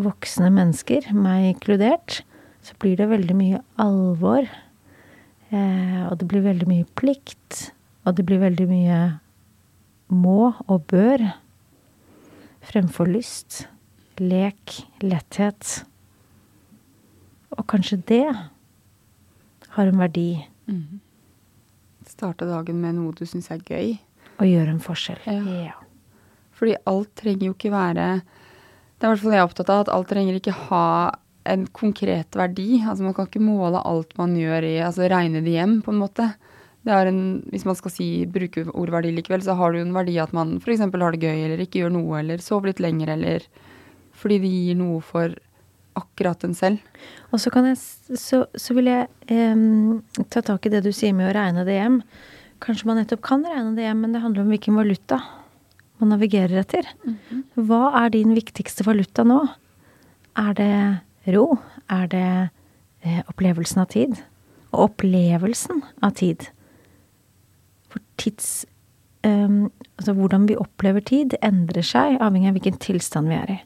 voksne 0.00 0.50
mennesker, 0.54 1.10
meg 1.14 1.52
inkludert, 1.52 2.22
så 2.64 2.74
blir 2.80 2.96
det 2.98 3.10
veldig 3.10 3.36
mye 3.38 3.60
alvor. 3.82 4.48
Eh, 5.50 6.02
og 6.08 6.18
det 6.20 6.28
blir 6.30 6.46
veldig 6.46 6.68
mye 6.70 6.88
plikt. 6.98 7.70
Og 8.04 8.16
det 8.16 8.26
blir 8.28 8.42
veldig 8.42 8.66
mye 8.68 8.98
må 10.12 10.52
og 10.68 10.86
bør 10.90 11.22
fremfor 12.64 13.08
lyst, 13.08 13.66
lek, 14.20 14.84
letthet. 15.04 15.84
Og 17.54 17.66
kanskje 17.70 18.00
det 18.08 18.26
har 19.74 19.90
en 19.90 20.00
verdi 20.00 20.46
Starte 22.14 22.46
dagen 22.46 22.78
med 22.82 22.94
noe 22.98 23.14
du 23.16 23.24
syns 23.26 23.50
er 23.50 23.62
gøy. 23.66 23.96
og 24.38 24.46
gjøre 24.46 24.70
en 24.74 24.82
forskjell. 24.82 25.20
Ja. 25.26 25.74
Fordi 26.54 26.76
alt 26.90 27.10
trenger 27.18 27.48
jo 27.48 27.54
ikke 27.54 27.70
være 27.74 28.22
Det 28.22 29.02
er 29.02 29.10
i 29.10 29.10
hvert 29.10 29.22
fall 29.22 29.34
jeg 29.34 29.42
er 29.42 29.48
opptatt 29.48 29.70
av, 29.70 29.80
at 29.84 29.92
alt 29.92 30.08
trenger 30.10 30.38
ikke 30.38 30.54
ha 30.68 30.86
en 31.50 31.66
konkret 31.66 32.36
verdi. 32.38 32.80
Altså 32.80 33.04
Man 33.04 33.14
kan 33.14 33.26
ikke 33.28 33.42
måle 33.42 33.82
alt 33.84 34.14
man 34.18 34.36
gjør 34.38 34.64
i 34.64 34.76
Altså 34.86 35.10
regne 35.10 35.42
det 35.44 35.56
hjem, 35.56 35.80
på 35.82 35.92
en 35.92 36.00
måte. 36.00 36.30
Det 36.84 36.92
er 36.92 37.08
en, 37.08 37.42
hvis 37.50 37.64
man 37.64 37.76
skal 37.78 37.92
si, 37.92 38.06
bruke 38.28 38.66
ordverdi 38.70 39.10
likevel, 39.16 39.42
så 39.42 39.56
har 39.56 39.72
det 39.72 39.80
jo 39.80 39.88
en 39.88 39.96
verdi 39.96 40.18
at 40.20 40.34
man 40.36 40.58
f.eks. 40.60 40.84
har 40.84 41.16
det 41.16 41.22
gøy, 41.22 41.44
eller 41.46 41.62
ikke 41.64 41.80
gjør 41.80 41.94
noe, 41.96 42.18
eller 42.20 42.44
sover 42.44 42.70
litt 42.70 42.82
lenger, 42.84 43.14
eller 43.16 43.46
Fordi 44.14 44.38
det 44.38 44.50
gir 44.52 44.76
noe 44.78 45.00
for 45.02 45.34
akkurat 45.98 46.44
en 46.46 46.54
selv. 46.58 46.82
Og 47.32 47.40
så, 47.42 47.52
kan 47.54 47.68
jeg, 47.68 47.78
så, 48.18 48.44
så 48.54 48.76
vil 48.76 48.90
jeg 48.90 49.08
eh, 49.32 50.24
ta 50.32 50.42
tak 50.44 50.66
i 50.66 50.72
det 50.74 50.84
du 50.86 50.92
sier 50.94 51.14
med 51.16 51.30
å 51.30 51.34
regne 51.36 51.66
det 51.66 51.78
hjem. 51.78 52.00
Kanskje 52.64 52.88
man 52.88 53.00
nettopp 53.00 53.24
kan 53.26 53.44
regne 53.46 53.74
det 53.76 53.86
hjem, 53.86 54.04
men 54.04 54.14
det 54.14 54.22
handler 54.24 54.44
om 54.44 54.52
hvilken 54.52 54.78
valuta 54.78 55.20
man 56.00 56.14
navigerer 56.14 56.62
etter. 56.62 56.88
Hva 57.54 57.88
er 58.02 58.14
din 58.14 58.34
viktigste 58.36 58.86
valuta 58.86 59.24
nå? 59.26 59.40
Er 60.40 60.54
det 60.58 61.34
ro? 61.34 61.46
Er 61.92 62.08
det 62.10 62.28
eh, 63.04 63.22
opplevelsen 63.30 63.84
av 63.84 63.90
tid? 63.94 64.18
Og 64.74 64.88
opplevelsen 64.88 65.84
av 66.02 66.16
tid. 66.18 66.48
For 67.92 68.02
tids 68.18 68.64
em, 69.22 69.68
Altså 69.94 70.10
hvordan 70.16 70.48
vi 70.48 70.56
opplever 70.58 71.04
tid, 71.06 71.36
endrer 71.38 71.86
seg 71.86 72.16
avhengig 72.18 72.50
av 72.50 72.56
hvilken 72.56 72.80
tilstand 72.82 73.30
vi 73.30 73.36
er 73.38 73.52
i. 73.54 73.58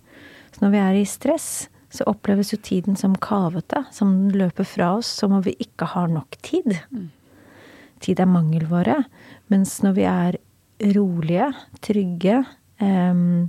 Så 0.52 0.60
når 0.60 0.74
vi 0.74 0.80
er 0.82 0.98
i 0.98 1.06
stress, 1.08 1.48
så 1.90 2.04
oppleves 2.10 2.52
jo 2.52 2.58
tiden 2.60 2.96
som 3.00 3.14
kavete, 3.16 3.84
som 3.94 4.10
den 4.12 4.34
løper 4.36 4.66
fra 4.68 4.92
oss, 4.98 5.08
som 5.08 5.32
om 5.32 5.44
vi 5.44 5.54
ikke 5.62 5.88
har 5.94 6.10
nok 6.12 6.36
tid. 6.44 6.74
Tid 8.04 8.20
er 8.20 8.28
mangelvare. 8.28 9.02
Mens 9.48 9.78
når 9.82 9.94
vi 9.96 10.04
er 10.08 10.38
rolige, 10.94 11.48
trygge, 11.82 12.42
em, 12.78 13.48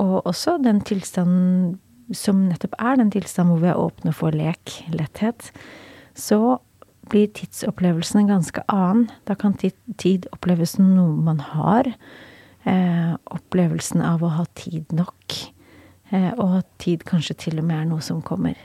og 0.00 0.26
også 0.26 0.58
den 0.62 0.82
tilstanden 0.86 1.78
som 2.16 2.42
nettopp 2.48 2.74
er 2.82 2.98
den 2.98 3.12
tilstanden 3.14 3.54
hvor 3.54 3.62
vi 3.62 3.70
er 3.70 3.78
åpne 3.78 4.12
for 4.16 4.34
lek, 4.34 4.80
letthet, 4.90 5.52
så 6.18 6.58
blir 7.10 7.30
tidsopplevelsen 7.34 8.24
en 8.24 8.32
ganske 8.34 8.64
annen. 8.70 9.08
Da 9.26 9.36
kan 9.38 9.54
tid, 9.58 9.76
tid 9.98 10.26
oppleves 10.34 10.76
som 10.76 10.90
noe 10.94 11.14
man 11.22 11.40
har. 11.52 11.90
Eh, 12.68 13.14
opplevelsen 13.30 14.02
av 14.04 14.22
å 14.26 14.34
ha 14.36 14.44
tid 14.58 14.90
nok. 14.94 15.38
Eh, 16.10 16.32
og 16.34 16.60
at 16.60 16.68
tid 16.82 17.04
kanskje 17.06 17.36
til 17.46 17.60
og 17.62 17.66
med 17.68 17.84
er 17.84 17.88
noe 17.90 18.02
som 18.04 18.20
kommer. 18.26 18.58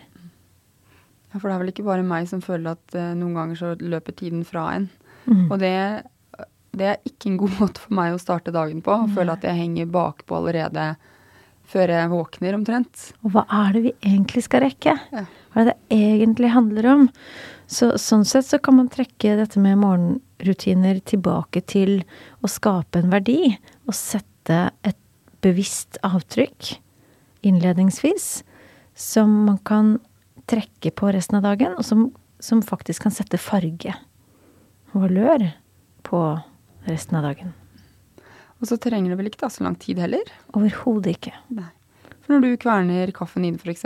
Ja, 1.31 1.37
For 1.37 1.47
det 1.47 1.55
er 1.55 1.61
vel 1.61 1.73
ikke 1.73 1.87
bare 1.87 2.05
meg 2.05 2.29
som 2.31 2.41
føler 2.43 2.73
at 2.73 2.97
eh, 2.97 3.13
noen 3.17 3.35
ganger 3.37 3.59
så 3.59 3.73
løper 3.81 4.17
tiden 4.17 4.45
fra 4.47 4.67
en. 4.77 4.87
Mm. 5.25 5.47
Og 5.49 5.57
det, 5.61 5.73
det 6.77 6.91
er 6.93 7.09
ikke 7.09 7.31
en 7.31 7.41
god 7.41 7.57
måte 7.61 7.83
for 7.83 7.97
meg 7.97 8.15
å 8.15 8.21
starte 8.21 8.55
dagen 8.55 8.81
på. 8.85 8.95
Å 8.95 9.11
føle 9.13 9.35
at 9.35 9.45
jeg 9.45 9.61
henger 9.61 9.91
bakpå 9.93 10.39
allerede 10.39 10.93
før 11.65 11.89
jeg 11.89 12.09
våkner, 12.11 12.55
omtrent. 12.57 13.09
Og 13.25 13.33
hva 13.33 13.45
er 13.63 13.73
det 13.73 13.81
vi 13.87 13.93
egentlig 14.05 14.45
skal 14.45 14.65
rekke? 14.67 14.93
Ja. 15.13 15.25
Hva 15.53 15.63
er 15.63 15.69
det 15.69 15.75
det 15.75 15.97
egentlig 15.97 16.51
handler 16.53 16.87
om? 16.91 17.05
Så, 17.65 17.95
sånn 17.97 18.25
sett 18.27 18.45
så 18.45 18.59
kan 18.61 18.77
man 18.77 18.89
trekke 18.93 19.37
dette 19.39 19.61
med 19.61 19.79
morgenrutiner 19.81 20.99
tilbake 21.09 21.63
til 21.65 22.03
å 22.45 22.51
skape 22.51 23.01
en 23.01 23.09
verdi. 23.13 23.55
Og 23.89 23.97
sette 23.97 24.59
et 24.85 24.99
bevisst 25.45 25.97
avtrykk 26.05 26.75
innledningsvis 27.45 28.43
som 28.95 29.31
man 29.49 29.59
kan 29.67 29.97
trekke 30.49 30.91
på 30.95 31.11
resten 31.13 31.39
av 31.39 31.45
dagen, 31.45 31.75
og 31.77 31.85
som, 31.85 32.07
som 32.39 32.63
faktisk 32.65 33.05
kan 33.05 33.13
sette 33.13 33.39
farge 33.41 33.93
og 34.93 35.05
valør 35.07 35.49
på 36.05 36.21
resten 36.87 37.19
av 37.19 37.25
dagen. 37.27 37.53
Og 38.61 38.69
så 38.69 38.77
trenger 38.81 39.11
det 39.11 39.19
vel 39.19 39.29
ikke 39.29 39.43
ta 39.43 39.49
så 39.51 39.65
lang 39.65 39.75
tid 39.81 39.99
heller. 39.99 40.29
Overhodet 40.55 41.17
ikke. 41.17 41.33
Nei. 41.53 41.67
For 42.23 42.33
når 42.33 42.45
du 42.45 42.61
kverner 42.61 43.11
kaffen 43.15 43.45
inn, 43.45 43.57
f.eks. 43.59 43.83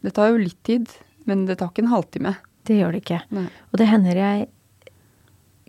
Det 0.00 0.12
tar 0.16 0.32
jo 0.32 0.40
litt 0.40 0.58
tid, 0.66 0.88
men 1.28 1.44
det 1.46 1.58
tar 1.60 1.70
ikke 1.70 1.84
en 1.84 1.92
halvtime. 1.92 2.32
Det 2.66 2.78
gjør 2.78 2.96
det 2.96 3.02
ikke. 3.04 3.20
Nei. 3.36 3.44
Og 3.70 3.82
det 3.82 3.90
hender 3.90 4.18
jeg 4.18 4.48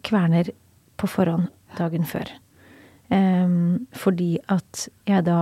kverner 0.07 0.53
på 0.97 1.09
forhånd 1.11 1.51
dagen 1.77 2.07
før. 2.07 2.31
Um, 3.11 3.87
fordi 3.91 4.37
at 4.51 4.87
jeg 5.09 5.27
da 5.27 5.41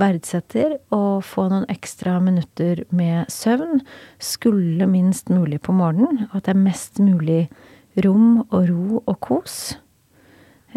verdsetter 0.00 0.78
å 0.94 1.20
få 1.24 1.46
noen 1.52 1.66
ekstra 1.72 2.16
minutter 2.24 2.84
med 2.94 3.30
søvn. 3.32 3.82
Skulle 4.22 4.88
minst 4.90 5.32
mulig 5.32 5.60
på 5.66 5.74
morgenen. 5.76 6.26
Og 6.30 6.40
at 6.40 6.48
det 6.48 6.54
er 6.54 6.64
mest 6.64 7.00
mulig 7.02 7.46
rom 8.04 8.42
og 8.48 8.68
ro 8.70 9.02
og 9.04 9.16
kos. 9.24 9.56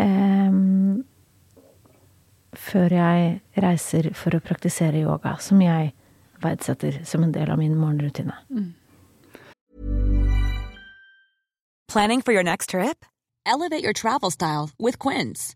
Em, 0.02 1.04
før 2.56 2.96
jeg 2.98 3.38
reiser 3.64 4.12
for 4.16 4.36
å 4.36 4.44
praktisere 4.44 5.04
yoga, 5.04 5.38
som 5.40 5.62
jeg 5.64 5.94
verdsetter 6.44 7.02
som 7.08 7.24
en 7.24 7.36
del 7.36 7.52
av 7.52 7.60
min 7.60 7.78
morgenrutine. 7.80 8.36
Quince. 15.00 15.56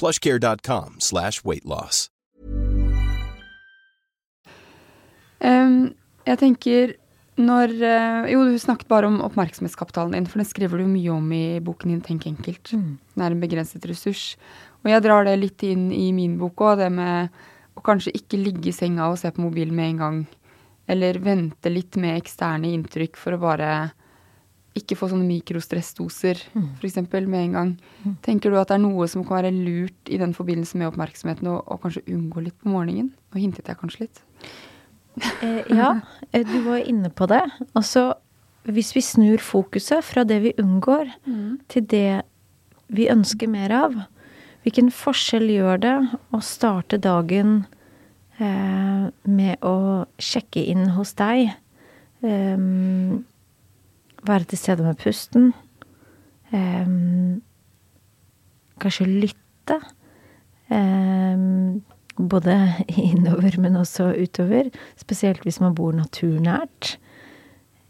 plushcare.com 0.00 0.96
slash 0.98 1.44
weight 1.44 1.68
loss. 1.68 2.08
Ehm, 5.40 5.92
jeg 6.28 6.40
tenker 6.40 6.96
når 7.40 7.72
eh, 7.80 8.32
Jo, 8.34 8.42
du 8.44 8.58
snakket 8.60 8.88
bare 8.90 9.08
om 9.08 9.20
oppmerksomhetskapitalen 9.24 10.12
din, 10.12 10.26
for 10.28 10.42
den 10.42 10.48
skriver 10.48 10.82
du 10.82 10.88
mye 10.90 11.14
om 11.14 11.30
i 11.32 11.60
boken 11.64 11.94
din 11.94 12.02
Tenk 12.04 12.26
enkelt. 12.28 12.72
Den 12.74 13.24
er 13.24 13.32
en 13.32 13.40
begrenset 13.40 13.86
ressurs. 13.88 14.34
Og 14.84 14.92
jeg 14.92 15.04
drar 15.04 15.24
det 15.24 15.38
litt 15.40 15.64
inn 15.64 15.88
i 15.92 16.10
min 16.16 16.36
bok 16.40 16.60
òg, 16.64 16.80
det 16.80 16.90
med 16.92 17.32
å 17.76 17.84
kanskje 17.84 18.12
ikke 18.16 18.40
ligge 18.40 18.70
i 18.70 18.76
senga 18.76 19.08
og 19.08 19.18
se 19.20 19.30
på 19.32 19.44
mobilen 19.44 19.76
med 19.76 19.94
en 19.94 20.02
gang. 20.04 20.20
Eller 20.90 21.20
vente 21.22 21.72
litt 21.72 21.96
med 22.00 22.18
eksterne 22.18 22.72
inntrykk 22.74 23.16
for 23.20 23.36
å 23.36 23.40
bare 23.40 23.70
ikke 24.78 24.96
få 24.98 25.08
sånne 25.10 25.26
mikrostressdoser, 25.26 26.40
for 26.54 26.86
eksempel, 26.86 27.26
med 27.28 27.48
en 27.48 27.54
gang. 27.56 27.70
Tenker 28.22 28.52
du 28.52 28.58
at 28.60 28.70
det 28.70 28.76
er 28.78 28.84
noe 28.84 29.08
som 29.10 29.24
kan 29.26 29.40
være 29.40 29.54
lurt 29.54 30.10
i 30.12 30.18
den 30.20 30.34
forbindelse 30.36 30.78
med 30.78 30.92
oppmerksomheten, 30.92 31.48
og, 31.50 31.64
og 31.66 31.82
kanskje 31.82 32.04
unngå 32.06 32.44
litt 32.44 32.58
på 32.62 32.70
morgenen? 32.70 33.10
Nå 33.32 33.42
hintet 33.42 33.70
jeg 33.70 33.80
kanskje 33.80 34.06
litt. 34.06 34.22
Eh, 35.42 35.66
ja, 35.74 36.00
eh, 36.30 36.46
du 36.46 36.60
var 36.68 36.84
inne 36.86 37.10
på 37.10 37.26
det. 37.30 37.42
Altså, 37.74 38.14
hvis 38.70 38.94
vi 38.94 39.02
snur 39.04 39.42
fokuset 39.42 40.04
fra 40.06 40.24
det 40.24 40.40
vi 40.44 40.54
unngår, 40.60 41.10
til 41.68 41.86
det 41.90 42.22
vi 42.88 43.08
ønsker 43.10 43.50
mer 43.50 43.74
av, 43.74 43.98
hvilken 44.62 44.90
forskjell 44.92 45.48
gjør 45.50 45.80
det 45.80 45.96
å 46.36 46.40
starte 46.44 47.00
dagen 47.00 47.64
eh, 48.38 49.08
med 49.24 49.64
å 49.64 50.06
sjekke 50.20 50.62
inn 50.72 50.90
hos 50.96 51.14
deg? 51.18 51.54
Em, 52.20 53.24
være 54.26 54.48
til 54.50 54.58
stede 54.58 54.84
med 54.86 54.98
pusten. 55.00 55.52
Um, 56.52 57.42
kanskje 58.80 59.06
lytte. 59.06 59.78
Um, 60.70 61.82
både 62.28 62.56
innover, 63.10 63.60
men 63.60 63.76
også 63.76 64.12
utover. 64.22 64.70
Spesielt 64.96 65.42
hvis 65.42 65.60
man 65.60 65.74
bor 65.74 65.92
naturnært. 65.92 66.98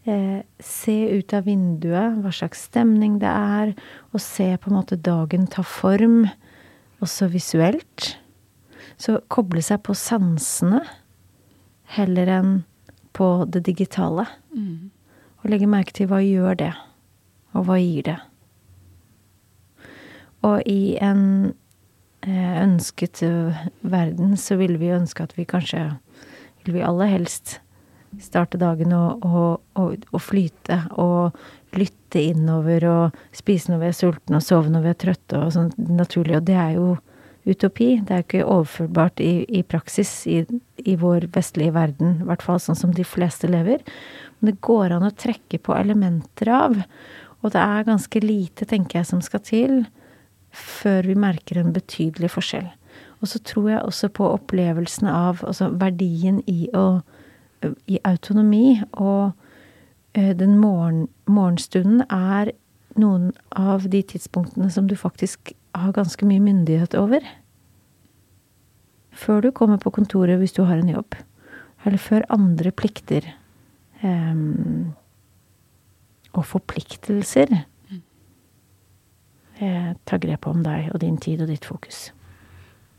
Eh, 0.09 0.41
se 0.57 0.95
ut 1.13 1.33
av 1.37 1.45
vinduet 1.45 2.15
hva 2.23 2.31
slags 2.33 2.63
stemning 2.71 3.19
det 3.21 3.29
er, 3.29 3.73
og 4.09 4.23
se 4.23 4.47
på 4.57 4.71
en 4.71 4.79
måte 4.79 4.97
dagen 4.97 5.45
ta 5.45 5.61
form, 5.61 6.23
også 7.05 7.27
visuelt. 7.29 8.15
Så 8.97 9.19
koble 9.29 9.61
seg 9.65 9.83
på 9.85 9.93
sansene 9.97 10.81
heller 11.97 12.33
enn 12.39 12.55
på 13.13 13.29
det 13.51 13.61
digitale. 13.67 14.25
Og 15.41 15.49
legge 15.49 15.69
merke 15.69 15.95
til 15.95 16.09
hva 16.11 16.21
gjør 16.21 16.59
det, 16.59 16.73
og 17.57 17.65
hva 17.67 17.79
gir 17.81 18.05
det. 18.11 18.19
Og 20.45 20.61
i 20.69 20.97
en 21.01 21.23
eh, 22.25 22.53
ønsket 22.63 23.21
verden 23.81 24.37
så 24.37 24.57
ville 24.61 24.81
vi 24.81 24.93
ønske 24.93 25.25
at 25.25 25.37
vi 25.37 25.45
kanskje 25.45 25.91
Vil 26.61 26.75
vi 26.75 26.81
aller 26.85 27.09
helst 27.09 27.59
starte 28.21 28.59
dagen 28.61 28.91
og, 28.93 29.23
og, 29.25 29.61
og, 29.79 30.03
og 30.11 30.21
flyte 30.21 30.77
og 30.99 31.37
lytte 31.77 32.21
innover 32.21 32.85
og 32.89 33.21
spise 33.35 33.71
når 33.71 33.81
vi 33.81 33.87
er 33.87 33.95
sultne 33.97 34.37
og 34.37 34.45
sove 34.45 34.69
når 34.69 34.83
vi 34.83 34.91
er 34.91 34.99
trøtte 34.99 35.39
og 35.39 35.53
sånn 35.55 35.71
naturlig. 35.77 36.35
Og 36.37 36.45
det 36.49 36.57
er 36.59 36.75
jo 36.75 36.89
utopi. 37.47 37.89
Det 38.03 38.13
er 38.13 38.21
jo 38.21 38.27
ikke 38.27 38.43
overførbart 38.45 39.23
i, 39.23 39.31
i 39.47 39.63
praksis 39.63 40.11
i, 40.29 40.41
i 40.77 40.97
vår 40.99 41.29
vestlige 41.33 41.73
verden, 41.73 42.19
i 42.21 42.27
hvert 42.29 42.43
fall 42.45 42.61
sånn 42.61 42.77
som 42.77 42.93
de 42.93 43.07
fleste 43.07 43.49
lever. 43.49 43.81
Det 44.49 44.59
går 44.65 44.95
an 44.95 45.07
å 45.07 45.13
trekke 45.13 45.59
på 45.61 45.75
elementer 45.77 46.51
av. 46.53 46.77
Og 47.41 47.53
det 47.53 47.61
er 47.61 47.87
ganske 47.87 48.21
lite, 48.23 48.67
tenker 48.69 49.01
jeg, 49.01 49.09
som 49.09 49.21
skal 49.25 49.43
til 49.45 49.81
før 50.51 51.07
vi 51.07 51.15
merker 51.15 51.61
en 51.61 51.71
betydelig 51.75 52.33
forskjell. 52.33 52.67
Og 53.21 53.29
så 53.29 53.39
tror 53.45 53.69
jeg 53.69 53.85
også 53.85 54.09
på 54.17 54.27
opplevelsen 54.27 55.07
av 55.07 55.43
altså 55.47 55.69
verdien 55.79 56.41
i 56.49 56.65
å 56.75 57.01
i 57.87 57.99
autonomi. 58.07 58.81
Og 58.91 59.31
eh, 60.13 60.33
den 60.37 60.57
morgen, 60.59 61.07
morgenstunden 61.25 62.03
er 62.09 62.53
noen 62.99 63.31
av 63.55 63.87
de 63.91 64.01
tidspunktene 64.03 64.71
som 64.73 64.89
du 64.89 64.97
faktisk 64.99 65.53
har 65.77 65.93
ganske 65.95 66.25
mye 66.27 66.43
myndighet 66.43 66.97
over. 66.99 67.23
Før 69.11 69.45
du 69.45 69.51
kommer 69.55 69.79
på 69.79 69.93
kontoret 69.93 70.39
hvis 70.41 70.55
du 70.57 70.63
har 70.65 70.81
en 70.81 70.91
jobb. 70.91 71.15
Eller 71.85 72.01
før 72.01 72.27
andre 72.33 72.71
plikter 72.71 73.29
um, 74.03 74.93
og 76.31 76.47
forpliktelser 76.47 77.51
eh, 79.61 79.91
tar 80.07 80.21
grep 80.23 80.47
om 80.49 80.61
deg 80.65 80.91
og 80.93 81.01
din 81.03 81.17
tid 81.21 81.43
og 81.43 81.51
ditt 81.51 81.67
fokus. 81.67 82.09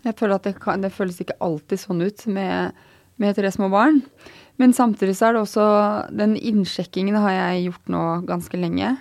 Jeg 0.02 0.16
føler 0.18 0.36
at 0.36 0.48
det, 0.48 0.56
kan, 0.60 0.82
det 0.82 0.92
føles 0.94 1.20
ikke 1.22 1.38
alltid 1.42 1.80
sånn 1.80 2.02
ut 2.02 2.26
med, 2.26 2.76
med, 3.22 3.36
tre 3.38 3.52
små 3.54 3.70
barn. 3.72 4.02
Men 4.60 4.74
samtidig 4.76 5.14
så 5.16 5.28
er 5.28 5.36
det 5.36 5.42
også 5.46 5.64
Den 6.12 6.34
innsjekkingen 6.36 7.16
har 7.22 7.32
jeg 7.36 7.66
gjort 7.68 7.92
nå 7.94 8.04
ganske 8.28 8.60
lenge. 8.60 8.92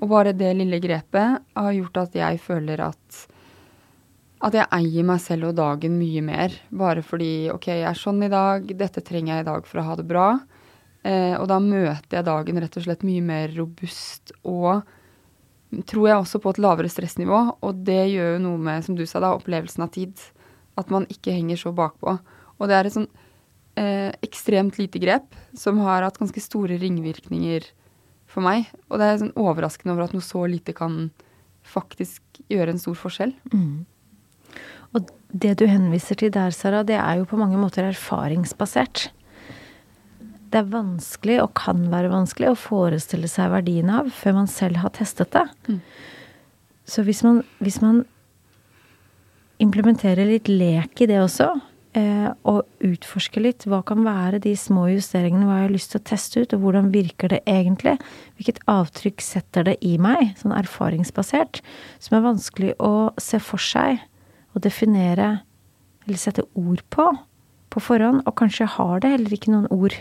Og 0.00 0.10
bare 0.10 0.34
det 0.36 0.56
lille 0.58 0.80
grepet 0.82 1.40
har 1.56 1.76
gjort 1.76 2.02
at 2.06 2.20
jeg 2.24 2.42
føler 2.42 2.84
at 2.90 3.24
at 4.44 4.52
jeg 4.52 4.68
eier 4.76 5.06
meg 5.08 5.20
selv 5.24 5.48
og 5.48 5.54
dagen 5.56 5.94
mye 5.96 6.20
mer. 6.22 6.52
Bare 6.68 7.00
fordi 7.02 7.48
OK, 7.50 7.70
jeg 7.72 7.86
er 7.88 7.96
sånn 7.96 8.20
i 8.26 8.28
dag, 8.30 8.66
dette 8.78 9.00
trenger 9.00 9.32
jeg 9.32 9.46
i 9.46 9.48
dag 9.48 9.64
for 9.66 9.80
å 9.80 9.86
ha 9.86 9.96
det 9.96 10.04
bra. 10.06 10.26
Eh, 11.06 11.34
og 11.38 11.46
da 11.50 11.60
møter 11.62 12.18
jeg 12.18 12.26
dagen 12.26 12.58
rett 12.62 12.78
og 12.78 12.86
slett 12.86 13.04
mye 13.06 13.22
mer 13.22 13.52
robust 13.54 14.32
og 14.42 14.82
tror 15.86 16.08
jeg 16.08 16.18
også 16.18 16.40
på 16.42 16.54
et 16.54 16.60
lavere 16.62 16.90
stressnivå. 16.90 17.42
Og 17.66 17.84
det 17.86 18.02
gjør 18.12 18.36
jo 18.36 18.42
noe 18.42 18.62
med, 18.68 18.84
som 18.86 18.98
du 18.98 19.04
sa, 19.06 19.22
da, 19.22 19.34
opplevelsen 19.36 19.86
av 19.86 19.92
tid. 19.94 20.14
At 20.78 20.90
man 20.92 21.08
ikke 21.12 21.34
henger 21.34 21.60
så 21.60 21.72
bakpå. 21.76 22.18
Og 22.56 22.70
det 22.70 22.76
er 22.76 22.88
et 22.88 22.96
sånn 22.96 23.08
eh, 23.78 24.12
ekstremt 24.24 24.78
lite 24.80 25.00
grep 25.02 25.36
som 25.56 25.80
har 25.84 26.06
hatt 26.06 26.20
ganske 26.20 26.42
store 26.42 26.78
ringvirkninger 26.82 27.68
for 28.30 28.44
meg. 28.46 28.70
Og 28.90 29.00
det 29.00 29.08
er 29.08 29.20
sånn 29.22 29.36
overraskende 29.38 29.94
over 29.94 30.06
at 30.06 30.16
noe 30.16 30.24
så 30.24 30.46
lite 30.50 30.74
kan 30.76 31.06
faktisk 31.66 32.22
gjøre 32.52 32.74
en 32.74 32.82
stor 32.82 32.96
forskjell. 32.98 33.34
Mm. 33.52 33.86
Og 34.94 35.10
det 35.34 35.56
du 35.60 35.66
henviser 35.68 36.18
til 36.18 36.32
der, 36.32 36.54
Sara, 36.54 36.82
det 36.86 36.96
er 36.98 37.20
jo 37.20 37.28
på 37.28 37.38
mange 37.40 37.58
måter 37.60 37.88
erfaringsbasert. 37.88 39.10
Det 40.56 40.62
er 40.62 40.72
vanskelig, 40.72 41.34
og 41.44 41.50
kan 41.58 41.82
være 41.92 42.08
vanskelig, 42.08 42.48
å 42.48 42.56
forestille 42.56 43.28
seg 43.28 43.50
verdien 43.52 43.90
av 43.92 44.06
før 44.08 44.38
man 44.38 44.46
selv 44.48 44.80
har 44.80 44.94
testet 44.96 45.34
det. 45.34 45.42
Mm. 45.68 45.82
Så 46.88 47.04
hvis 47.04 47.20
man, 47.26 47.42
hvis 47.60 47.82
man 47.82 48.06
implementerer 49.60 50.24
litt 50.24 50.48
lek 50.48 51.02
i 51.04 51.10
det 51.10 51.18
også, 51.20 51.50
eh, 52.00 52.30
og 52.48 52.88
utforsker 52.88 53.44
litt 53.44 53.68
hva 53.68 53.82
kan 53.84 54.00
være 54.06 54.40
de 54.48 54.54
små 54.56 54.86
justeringene, 54.94 55.44
hva 55.44 55.60
jeg 55.60 55.68
har 55.68 55.76
lyst 55.76 55.92
til 55.92 56.00
å 56.00 56.08
teste 56.08 56.40
ut, 56.40 56.56
og 56.56 56.64
hvordan 56.64 56.90
virker 56.96 57.36
det 57.36 57.42
egentlig? 57.44 57.98
Hvilket 58.40 58.64
avtrykk 58.72 59.28
setter 59.28 59.68
det 59.68 59.76
i 59.84 59.98
meg, 60.00 60.32
sånn 60.40 60.56
erfaringsbasert, 60.56 61.60
som 62.00 62.16
er 62.16 62.28
vanskelig 62.30 62.74
å 62.80 63.10
se 63.20 63.44
for 63.44 63.60
seg 63.60 64.00
og 64.56 64.64
definere 64.64 65.34
eller 66.06 66.24
sette 66.24 66.48
ord 66.56 66.80
på 66.88 67.10
på 67.76 67.82
forhånd, 67.82 68.22
og 68.24 68.38
kanskje 68.40 68.72
har 68.78 69.02
det 69.04 69.12
heller 69.12 69.34
ikke 69.36 69.52
noen 69.52 69.68
ord. 69.74 69.92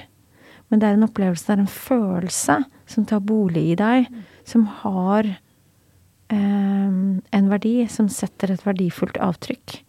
Men 0.70 0.82
det 0.82 0.88
er 0.88 0.98
en 0.98 1.06
opplevelse, 1.06 1.46
det 1.48 1.56
er 1.56 1.64
en 1.64 1.72
følelse 1.72 2.60
som 2.90 3.06
tar 3.08 3.22
bolig 3.26 3.64
i 3.72 3.80
deg, 3.80 4.08
som 4.48 4.66
har 4.82 5.28
eh, 5.30 6.96
en 7.40 7.52
verdi 7.52 7.76
som 7.92 8.10
setter 8.12 8.54
et 8.54 8.66
verdifullt 8.66 9.20
avtrykk. 9.22 9.80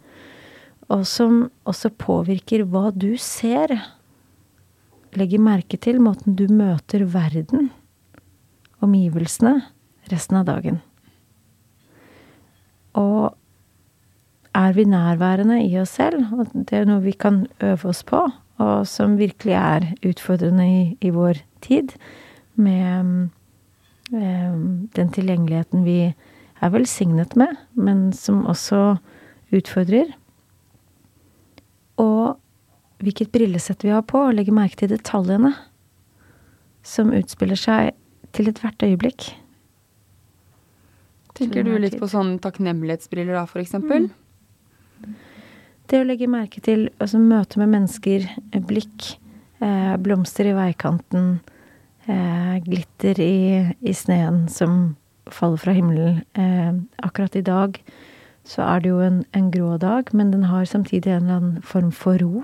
Og 0.93 1.07
som 1.09 1.47
også 1.67 1.91
påvirker 1.99 2.67
hva 2.71 2.91
du 2.95 3.17
ser. 3.21 3.73
Legger 5.17 5.43
merke 5.43 5.81
til 5.81 5.99
måten 6.05 6.37
du 6.39 6.45
møter 6.53 7.07
verden, 7.09 7.71
omgivelsene, 8.85 9.59
resten 10.12 10.39
av 10.39 10.47
dagen. 10.51 10.83
Og 12.97 13.33
er 14.57 14.73
vi 14.77 14.87
nærværende 14.89 15.59
i 15.65 15.75
oss 15.81 15.97
selv, 15.99 16.23
og 16.33 16.53
det 16.55 16.79
er 16.79 16.89
noe 16.89 17.05
vi 17.05 17.17
kan 17.17 17.45
øve 17.65 17.91
oss 17.91 18.03
på, 18.07 18.23
og 18.62 18.87
som 18.88 19.19
virkelig 19.21 19.57
er 19.59 19.90
utfordrende 20.07 20.66
i, 20.66 20.85
i 21.05 21.11
vår 21.12 21.42
tid, 21.64 21.92
med 22.57 23.29
Eh, 24.12 24.57
den 24.95 25.09
tilgjengeligheten 25.11 25.83
vi 25.87 25.99
er 26.62 26.73
velsignet 26.73 27.35
med, 27.37 27.57
men 27.75 28.12
som 28.14 28.45
også 28.47 28.99
utfordrer. 29.55 30.12
Og 32.01 32.37
hvilket 33.03 33.33
brillesett 33.35 33.83
vi 33.85 33.90
har 33.92 34.05
på, 34.07 34.29
og 34.29 34.37
legge 34.37 34.55
merke 34.55 34.79
til 34.79 34.92
detaljene 34.95 35.53
som 36.87 37.11
utspiller 37.14 37.59
seg 37.59 37.97
til 38.37 38.53
ethvert 38.53 38.85
øyeblikk. 38.87 39.33
Tenker 41.37 41.66
du 41.66 41.75
litt 41.81 41.99
på 42.01 42.09
sånne 42.09 42.38
takknemlighetsbriller 42.40 43.37
da, 43.37 43.45
for 43.51 43.61
eksempel? 43.61 44.07
Mm. 44.07 44.26
Det 45.87 46.01
å 46.03 46.07
legge 46.07 46.27
merke 46.27 46.59
til 46.64 46.88
altså 46.99 47.20
møte 47.22 47.61
med 47.61 47.70
mennesker, 47.70 48.27
blikk, 48.66 49.12
eh, 49.62 49.94
blomster 50.03 50.49
i 50.51 50.55
veikanten, 50.57 51.40
eh, 52.09 52.59
glitter 52.64 53.20
i, 53.22 53.75
i 53.81 53.94
sneen 53.94 54.49
som 54.51 54.96
faller 55.31 55.62
fra 55.62 55.75
himmelen. 55.77 56.22
Eh, 56.35 56.72
akkurat 57.07 57.37
i 57.37 57.44
dag 57.46 57.79
så 58.46 58.62
er 58.66 58.83
det 58.83 58.90
jo 58.90 59.01
en, 59.03 59.25
en, 59.35 59.51
grå 59.51 59.77
dag, 59.79 60.11
men 60.14 60.31
den 60.31 60.46
har 60.51 60.66
samtidig 60.66 61.12
en 61.12 61.25
eller 61.25 61.38
annen 61.38 61.62
form 61.62 61.92
for 61.94 62.18
ro, 62.18 62.42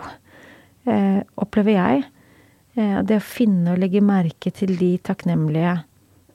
eh, 0.87 1.23
opplever 1.37 1.79
jeg. 1.79 2.05
Eh, 2.75 3.03
det 3.03 3.19
å 3.19 3.27
finne 3.27 3.75
og 3.75 3.83
legge 3.83 4.03
merke 4.03 4.51
til 4.55 4.75
de 4.79 4.97
takknemlige 5.03 5.81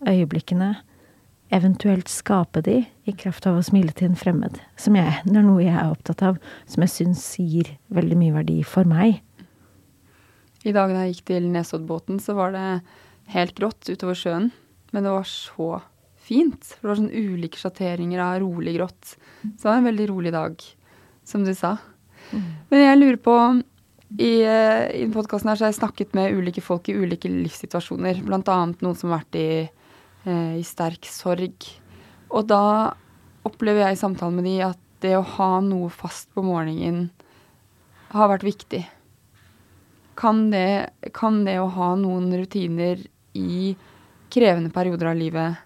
øyeblikkene, 0.07 0.75
eventuelt 1.53 2.09
skape 2.11 2.61
de 2.65 2.81
i 3.07 3.13
kraft 3.15 3.47
av 3.47 3.59
å 3.59 3.65
smile 3.65 3.93
til 3.95 4.11
en 4.11 4.19
fremmed, 4.19 4.59
som 4.79 4.97
jeg, 4.99 5.21
det 5.25 5.37
er 5.39 5.45
noe 5.45 5.63
jeg 5.63 5.75
er 5.75 5.93
opptatt 5.93 6.23
av, 6.27 6.39
som 6.67 6.83
jeg 6.83 6.93
syns 6.93 7.23
gir 7.39 7.71
veldig 7.93 8.17
mye 8.19 8.35
verdi 8.35 8.57
for 8.67 8.87
meg. 8.89 9.21
I 10.67 10.73
dag 10.75 10.91
da 10.91 11.05
jeg 11.05 11.15
gikk 11.15 11.27
til 11.29 11.51
Nesoddbåten, 11.53 12.19
så 12.19 12.35
var 12.35 12.51
det 12.55 12.65
helt 13.31 13.55
grått 13.55 13.87
utover 13.87 14.17
sjøen. 14.17 14.49
Men 14.91 15.05
det 15.05 15.13
var 15.13 15.27
så 15.29 15.69
fint. 16.27 16.73
For 16.75 16.87
det 16.87 16.91
var 16.91 16.99
sånn 17.01 17.13
ulike 17.13 17.59
sjatteringer 17.61 18.23
av 18.23 18.41
rolig 18.43 18.75
grått. 18.77 19.15
Så 19.43 19.53
det 19.61 19.69
var 19.69 19.79
en 19.79 19.89
veldig 19.89 20.09
rolig 20.11 20.33
dag, 20.35 20.59
som 21.27 21.45
du 21.47 21.53
sa. 21.55 21.77
Mm. 22.31 22.45
Men 22.71 22.83
jeg 22.83 22.99
lurer 22.99 23.19
på 23.23 23.37
I, 24.17 24.33
eh, 24.47 25.03
i 25.03 25.07
podkasten 25.11 25.51
her 25.51 25.59
så 25.59 25.65
har 25.65 25.73
jeg 25.73 25.81
snakket 25.81 26.13
med 26.15 26.35
ulike 26.35 26.63
folk 26.63 26.87
i 26.87 26.95
ulike 26.95 27.27
livssituasjoner. 27.31 28.21
Blant 28.23 28.47
annet 28.51 28.83
noen 28.83 28.95
som 28.95 29.11
har 29.11 29.21
vært 29.21 29.35
i, 29.39 29.47
i 30.27 30.63
sterk 30.65 31.07
sorg. 31.09 31.67
Og 32.27 32.47
da 32.49 32.93
opplever 33.47 33.85
jeg 33.85 33.97
i 33.97 34.01
samtalen 34.01 34.39
med 34.39 34.47
de 34.49 34.57
at 34.67 34.81
det 35.03 35.13
å 35.17 35.25
ha 35.37 35.57
noe 35.63 35.89
fast 35.93 36.29
på 36.35 36.43
morgenen 36.45 37.07
har 38.11 38.31
vært 38.31 38.45
viktig. 38.47 38.81
Kan 40.17 40.47
det, 40.51 40.89
kan 41.13 41.43
det 41.45 41.59
å 41.61 41.69
ha 41.71 41.91
noen 41.99 42.31
rutiner 42.33 43.03
i 43.37 43.75
krevende 44.33 44.73
perioder 44.73 45.11
av 45.11 45.19
livet 45.19 45.63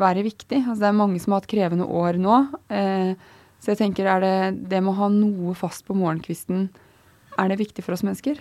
være 0.00 0.24
viktig. 0.26 0.62
Altså 0.62 0.84
det 0.84 0.90
er 0.90 1.00
mange 1.00 1.20
som 1.22 1.34
har 1.34 1.42
hatt 1.42 1.50
krevende 1.50 1.88
år 1.88 2.20
nå. 2.20 2.38
Eh, 2.70 3.12
så 3.60 3.72
jeg 3.72 3.80
tenker, 3.80 4.08
er 4.08 4.22
det 4.22 4.34
det 4.70 4.82
med 4.84 4.92
å 4.92 5.00
ha 5.00 5.08
noe 5.12 5.56
fast 5.58 5.86
på 5.88 5.96
morgenkvisten, 5.96 6.68
er 7.36 7.50
det 7.50 7.58
viktig 7.60 7.84
for 7.84 7.96
oss 7.96 8.04
mennesker? 8.06 8.38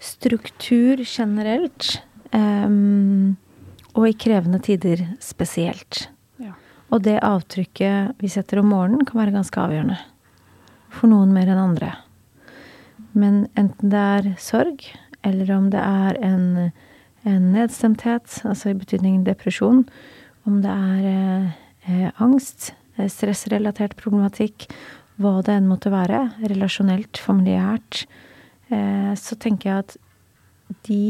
Struktur 0.00 1.02
generelt, 1.02 1.98
um, 2.32 3.36
og 3.96 4.08
i 4.08 4.16
krevende 4.16 4.60
tider 4.64 5.04
spesielt. 5.24 6.08
Ja. 6.42 6.54
Og 6.92 7.02
det 7.06 7.18
avtrykket 7.24 8.18
vi 8.20 8.30
setter 8.32 8.62
om 8.62 8.70
morgenen, 8.72 9.06
kan 9.08 9.20
være 9.20 9.36
ganske 9.38 9.60
avgjørende. 9.62 9.98
For 10.94 11.10
noen 11.10 11.32
mer 11.34 11.50
enn 11.50 11.60
andre. 11.60 11.94
Men 13.18 13.46
enten 13.58 13.92
det 13.92 14.04
er 14.18 14.30
sorg, 14.40 14.84
eller 15.26 15.50
om 15.56 15.72
det 15.72 15.82
er 15.82 16.20
en 16.24 16.70
en 17.26 17.50
nedstemthet, 17.54 18.40
altså 18.46 18.72
i 18.72 18.78
betydningen 18.78 19.24
depresjon, 19.26 19.84
om 20.48 20.60
det 20.64 20.72
er 20.72 21.08
eh, 21.10 21.56
eh, 21.88 22.22
angst, 22.22 22.72
eh, 22.96 23.08
stressrelatert 23.10 23.96
problematikk, 24.00 24.68
hva 25.18 25.38
det 25.44 25.56
enn 25.58 25.68
måtte 25.70 25.92
være, 25.92 26.28
relasjonelt, 26.46 27.18
familiært, 27.20 28.04
eh, 28.70 29.12
så 29.18 29.38
tenker 29.40 29.70
jeg 29.70 29.84
at 29.84 29.96
de 30.86 31.02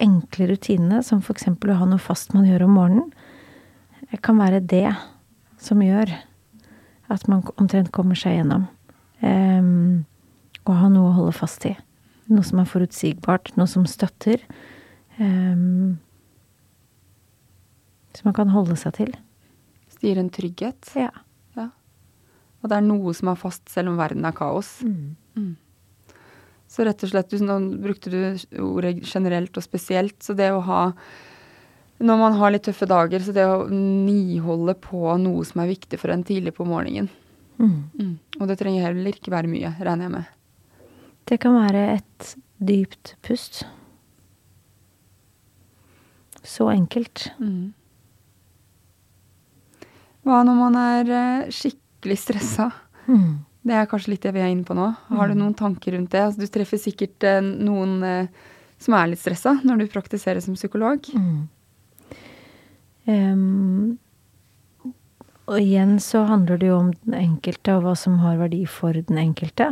enkle 0.00 0.50
rutinene, 0.50 1.02
som 1.06 1.22
f.eks. 1.22 1.48
å 1.50 1.78
ha 1.78 1.88
noe 1.88 2.02
fast 2.02 2.34
man 2.36 2.48
gjør 2.48 2.66
om 2.66 2.76
morgenen, 2.78 3.08
eh, 4.08 4.18
kan 4.22 4.40
være 4.40 4.62
det 4.64 4.88
som 5.60 5.82
gjør 5.84 6.12
at 7.10 7.26
man 7.28 7.42
omtrent 7.56 7.92
kommer 7.92 8.18
seg 8.18 8.38
gjennom. 8.38 8.68
og 9.20 10.76
ha 10.76 10.88
noe 10.88 11.10
å 11.10 11.16
holde 11.16 11.32
fast 11.34 11.64
i. 11.66 11.74
Noe 12.30 12.46
som 12.46 12.60
er 12.62 12.68
forutsigbart, 12.70 13.50
noe 13.58 13.66
som 13.66 13.82
støtter. 13.90 14.38
Um, 15.18 15.98
som 18.14 18.28
man 18.30 18.36
kan 18.36 18.52
holde 18.54 18.76
seg 18.78 18.94
til. 18.98 19.10
Så 19.90 20.00
det 20.00 20.12
gir 20.12 20.20
en 20.22 20.30
trygghet? 20.32 20.92
Ja. 20.98 21.10
ja. 21.58 21.68
Og 22.62 22.70
det 22.70 22.78
er 22.78 22.86
noe 22.86 23.14
som 23.16 23.32
er 23.32 23.40
fast, 23.40 23.66
selv 23.72 23.92
om 23.92 23.98
verden 24.00 24.26
er 24.28 24.36
kaos. 24.36 24.78
Mm. 24.86 25.16
Mm. 25.36 25.52
Så 26.70 26.86
rett 26.86 27.02
og 27.02 27.10
slett, 27.10 27.34
nå 27.42 27.56
brukte 27.82 28.12
du 28.12 28.20
ordet 28.62 29.00
generelt 29.02 29.56
og 29.58 29.64
spesielt, 29.64 30.20
så 30.22 30.36
det 30.38 30.52
å 30.54 30.62
ha 30.68 30.82
Når 32.00 32.16
man 32.16 32.36
har 32.38 32.52
litt 32.54 32.64
tøffe 32.64 32.86
dager, 32.88 33.20
så 33.20 33.34
det 33.36 33.44
å 33.44 33.66
niholde 33.68 34.72
på 34.80 35.02
noe 35.20 35.42
som 35.44 35.60
er 35.60 35.68
viktig 35.74 35.98
for 36.00 36.08
en 36.08 36.22
tidlig 36.24 36.54
på 36.56 36.64
morgenen. 36.64 37.10
Mm. 37.58 37.90
Mm. 37.92 38.14
Og 38.40 38.48
det 38.48 38.56
trenger 38.56 38.86
heller 38.86 39.12
ikke 39.12 39.34
være 39.34 39.50
mye, 39.52 39.74
regner 39.76 40.06
jeg 40.06 40.14
med. 40.14 40.30
Det 41.28 41.36
kan 41.42 41.58
være 41.58 41.82
et 41.98 42.30
dypt 42.56 43.12
pust. 43.20 43.60
Så 46.40 46.70
enkelt. 46.72 47.26
Mm. 47.36 47.74
Hva 50.24 50.40
når 50.48 50.56
man 50.56 50.80
er 50.80 51.12
eh, 51.18 51.52
skikkelig 51.52 52.16
stressa? 52.24 52.70
Mm. 53.10 53.44
Det 53.60 53.76
er 53.76 53.88
kanskje 53.88 54.14
litt 54.14 54.24
det 54.24 54.32
vi 54.36 54.42
er 54.42 54.52
inne 54.52 54.64
på 54.64 54.76
nå. 54.76 54.86
Har 55.12 55.28
du 55.28 55.36
noen 55.36 55.56
tanker 55.56 55.92
rundt 55.92 56.14
det? 56.14 56.22
Altså, 56.24 56.40
du 56.40 56.52
treffer 56.52 56.80
sikkert 56.80 57.26
eh, 57.28 57.42
noen 57.44 57.98
eh, 58.06 58.44
som 58.80 58.96
er 58.96 59.10
litt 59.12 59.20
stressa 59.20 59.58
når 59.66 59.82
du 59.82 59.90
praktiserer 59.92 60.40
som 60.44 60.56
psykolog. 60.56 61.04
Mm. 61.12 61.40
Um, 63.10 63.98
og 65.50 65.58
igjen 65.58 65.98
så 66.00 66.22
handler 66.28 66.60
det 66.60 66.70
jo 66.70 66.78
om 66.78 66.92
den 67.02 67.16
enkelte 67.18 67.74
og 67.76 67.84
hva 67.84 67.96
som 67.98 68.20
har 68.22 68.38
verdi 68.40 68.62
for 68.70 68.96
den 68.96 69.18
enkelte. 69.20 69.68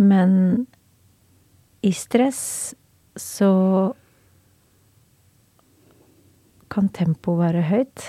Men 0.00 0.64
i 1.82 1.90
stress 1.92 2.42
så 3.18 3.52
kan 6.72 6.88
tempoet 6.94 7.42
være 7.42 7.66
høyt. 7.68 8.08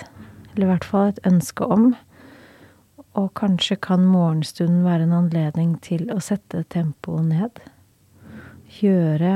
Eller 0.53 0.67
i 0.67 0.71
hvert 0.71 0.87
fall 0.87 1.09
et 1.11 1.23
ønske 1.27 1.65
om. 1.65 1.91
Og 3.19 3.30
kanskje 3.38 3.78
kan 3.78 4.06
morgenstunden 4.10 4.82
være 4.86 5.06
en 5.06 5.17
anledning 5.17 5.76
til 5.86 6.08
å 6.13 6.17
sette 6.23 6.63
tempoet 6.73 7.30
ned. 7.30 7.62
Gjøre 8.82 9.36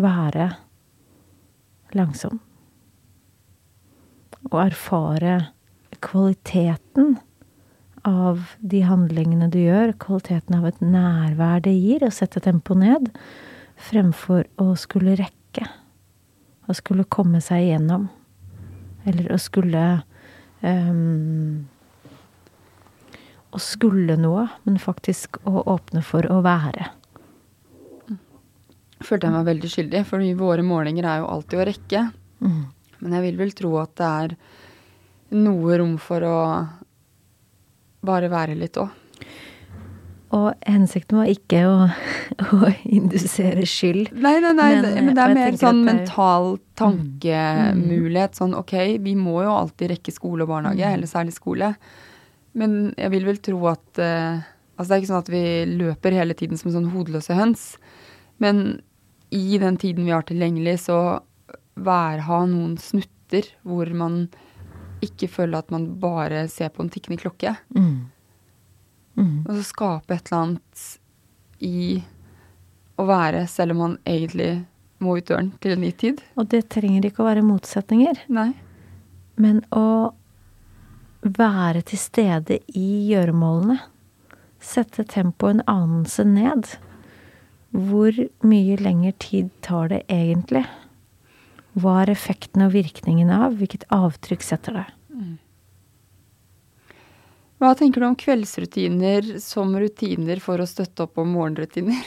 Være 0.00 0.46
langsom. 1.92 2.38
Og 4.48 4.60
erfare 4.62 5.34
kvaliteten 6.00 7.18
av 8.06 8.54
de 8.64 8.80
handlingene 8.86 9.50
du 9.52 9.58
gjør, 9.60 9.92
kvaliteten 10.00 10.56
av 10.56 10.70
et 10.70 10.80
nærvær 10.80 11.60
det 11.66 11.74
gir 11.76 12.06
å 12.06 12.12
sette 12.14 12.40
tempoet 12.40 12.80
ned, 12.80 13.10
fremfor 13.90 14.46
å 14.62 14.70
skulle 14.80 15.18
rekke. 15.20 15.66
Å 16.70 16.76
skulle 16.78 17.04
komme 17.10 17.42
seg 17.44 17.66
igjennom. 17.66 18.06
Eller 19.04 19.28
å 19.34 19.38
skulle 19.40 19.84
um, 20.62 21.66
Å 23.50 23.58
skulle 23.58 24.14
noe, 24.20 24.44
men 24.64 24.76
faktisk 24.78 25.40
å 25.48 25.64
åpne 25.72 26.02
for 26.06 26.26
å 26.30 26.38
være. 26.44 26.86
Følte 29.00 29.26
jeg 29.26 29.32
meg 29.34 29.46
veldig 29.48 29.70
skyldig, 29.72 30.02
for 30.06 30.22
våre 30.38 30.62
målinger 30.66 31.06
er 31.08 31.22
jo 31.22 31.28
alltid 31.32 31.58
å 31.62 31.66
rekke. 31.70 32.02
Mm. 32.44 32.60
Men 33.00 33.14
jeg 33.16 33.24
vil 33.24 33.38
vel 33.40 33.52
tro 33.56 33.70
at 33.80 33.94
det 33.96 34.08
er 34.10 34.34
noe 35.40 35.78
rom 35.80 35.94
for 36.02 36.26
å 36.28 36.38
bare 38.04 38.28
være 38.32 38.56
litt 38.60 38.76
òg. 38.80 38.92
Og 40.36 40.52
hensikten 40.62 41.18
var 41.18 41.26
ikke 41.32 41.62
å, 41.66 41.88
å 42.60 42.68
indusere 42.86 43.64
skyld. 43.66 44.12
Nei, 44.14 44.36
nei, 44.44 44.52
nei, 44.54 44.68
Men, 44.76 44.84
det, 44.84 44.92
men 45.08 45.16
det 45.16 45.24
er 45.24 45.34
mer 45.40 45.56
sånn 45.58 45.80
er- 45.80 45.88
mental 45.88 46.52
tankemulighet. 46.78 48.36
Sånn 48.38 48.54
ok, 48.54 48.76
vi 49.02 49.16
må 49.18 49.40
jo 49.42 49.56
alltid 49.56 49.96
rekke 49.96 50.14
skole 50.14 50.44
og 50.46 50.52
barnehage, 50.52 50.84
Mm. 50.86 50.94
eller 51.00 51.10
særlig 51.10 51.34
skole. 51.34 51.72
Men 52.58 52.92
jeg 52.98 53.12
vil 53.14 53.26
vel 53.28 53.40
tro 53.44 53.60
at 53.70 54.02
eh, 54.02 54.46
Altså 54.80 54.88
det 54.88 54.94
er 54.94 55.02
ikke 55.02 55.10
sånn 55.10 55.24
at 55.26 55.28
vi 55.28 55.42
løper 55.76 56.14
hele 56.16 56.32
tiden 56.32 56.56
som 56.56 56.70
sånn 56.72 56.86
hodeløse 56.94 57.34
høns. 57.36 57.64
Men 58.40 58.80
i 59.28 59.58
den 59.60 59.76
tiden 59.76 60.06
vi 60.06 60.14
har 60.14 60.24
tilgjengelig, 60.24 60.86
så 60.86 61.20
værha 61.76 62.38
noen 62.48 62.78
snutter 62.80 63.44
hvor 63.60 63.90
man 63.92 64.22
ikke 65.04 65.28
føler 65.28 65.60
at 65.60 65.68
man 65.74 65.84
bare 66.00 66.46
ser 66.48 66.72
på 66.72 66.80
en 66.80 66.88
tikkende 66.92 67.20
klokke. 67.20 67.52
Mm. 67.76 68.08
Mm. 69.20 69.36
Og 69.44 69.52
så 69.58 69.66
skape 69.68 70.16
et 70.16 70.30
eller 70.30 70.46
annet 70.46 70.86
i 71.60 72.00
å 73.00 73.06
være, 73.08 73.46
selv 73.52 73.76
om 73.76 73.82
man 73.84 73.98
egentlig 74.08 74.62
må 75.00 75.16
ut 75.16 75.28
døren 75.28 75.52
til 75.60 75.76
en 75.76 75.84
ny 75.84 75.92
tid. 75.96 76.20
Og 76.40 76.50
det 76.52 76.66
trenger 76.72 77.08
ikke 77.08 77.24
å 77.24 77.28
være 77.30 77.44
motsetninger. 77.44 78.24
Nei. 78.32 78.50
Men 79.40 79.62
å 79.72 80.12
være 81.38 81.82
til 81.86 82.00
stede 82.00 82.60
i 82.76 82.86
gjøremålene. 83.10 83.78
Sette 84.60 85.04
tempoet 85.08 85.58
en 85.58 85.66
anelse 85.70 86.24
ned. 86.26 86.68
Hvor 87.70 88.16
mye 88.44 88.78
lengre 88.80 89.12
tid 89.22 89.50
tar 89.64 89.92
det 89.92 90.02
egentlig? 90.10 90.64
Hva 91.78 92.00
er 92.02 92.12
effekten 92.12 92.64
og 92.66 92.74
virkningen 92.74 93.30
av? 93.30 93.54
Hvilket 93.60 93.86
avtrykk 93.94 94.42
setter 94.44 94.80
det? 94.80 94.88
Hva 97.60 97.74
tenker 97.76 98.00
du 98.00 98.06
om 98.08 98.16
kveldsrutiner 98.16 99.34
som 99.44 99.74
rutiner 99.76 100.40
for 100.40 100.62
å 100.62 100.68
støtte 100.68 101.04
opp 101.04 101.20
om 101.20 101.34
morgenrutiner? 101.36 101.98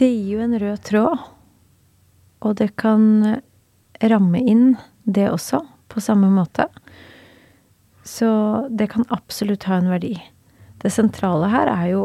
Det 0.00 0.08
gir 0.08 0.38
jo 0.38 0.44
en 0.46 0.56
rød 0.62 0.80
tråd. 0.88 1.26
Og 2.40 2.54
det 2.56 2.70
kan 2.80 3.02
ramme 4.00 4.40
inn 4.40 4.78
det 5.04 5.26
også, 5.28 5.60
på 5.92 6.00
samme 6.00 6.30
måte. 6.32 6.70
Så 8.06 8.30
det 8.70 8.90
kan 8.94 9.06
absolutt 9.12 9.66
ha 9.68 9.78
en 9.80 9.90
verdi. 9.92 10.14
Det 10.80 10.92
sentrale 10.92 11.50
her 11.52 11.70
er 11.72 11.86
jo, 11.92 12.04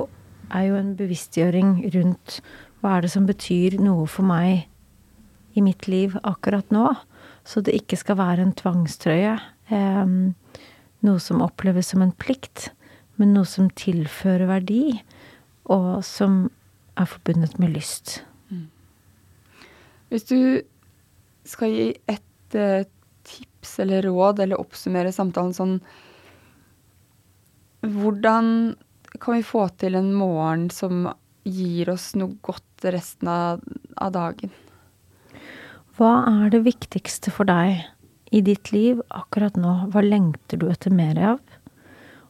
er 0.52 0.70
jo 0.70 0.80
en 0.80 0.94
bevisstgjøring 1.00 1.78
rundt 1.96 2.40
hva 2.82 2.98
er 2.98 3.06
det 3.06 3.12
som 3.14 3.28
betyr 3.28 3.80
noe 3.82 4.06
for 4.12 4.28
meg 4.28 4.68
i 5.56 5.64
mitt 5.64 5.88
liv 5.88 6.18
akkurat 6.28 6.68
nå. 6.76 6.90
Så 7.48 7.64
det 7.64 7.78
ikke 7.78 7.98
skal 8.02 8.20
være 8.20 8.44
en 8.44 8.56
tvangstrøye. 8.58 9.38
Eh, 9.72 10.06
noe 11.06 11.22
som 11.22 11.44
oppleves 11.46 11.94
som 11.94 12.04
en 12.04 12.14
plikt, 12.14 12.70
men 13.16 13.34
noe 13.34 13.48
som 13.48 13.72
tilfører 13.72 14.50
verdi, 14.50 15.00
og 15.72 16.04
som 16.06 16.50
er 17.00 17.08
forbundet 17.10 17.58
med 17.60 17.74
lyst. 17.76 18.20
Hvis 20.10 20.28
du 20.30 20.62
skal 21.46 21.74
gi 21.74 21.88
et 22.12 22.56
eh, 22.58 22.86
tips 23.66 23.80
eller 23.80 24.02
råd, 24.02 24.40
eller 24.40 24.60
oppsummere 24.60 25.12
samtalen 25.12 25.54
sånn 25.54 25.80
Hvordan 27.86 28.76
kan 29.20 29.36
vi 29.36 29.44
få 29.44 29.68
til 29.78 29.96
en 29.96 30.14
morgen 30.14 30.70
som 30.74 31.06
gir 31.46 31.90
oss 31.90 32.16
noe 32.16 32.36
godt 32.42 32.86
resten 32.90 33.28
av, 33.30 33.62
av 34.02 34.12
dagen? 34.12 34.50
Hva 35.96 36.26
er 36.26 36.50
det 36.50 36.64
viktigste 36.66 37.32
for 37.32 37.46
deg 37.46 37.86
i 38.34 38.42
ditt 38.42 38.72
liv 38.74 39.04
akkurat 39.14 39.56
nå? 39.56 39.92
Hva 39.94 40.02
lengter 40.02 40.58
du 40.58 40.66
etter 40.72 40.92
mer 40.92 41.22
av? 41.22 41.40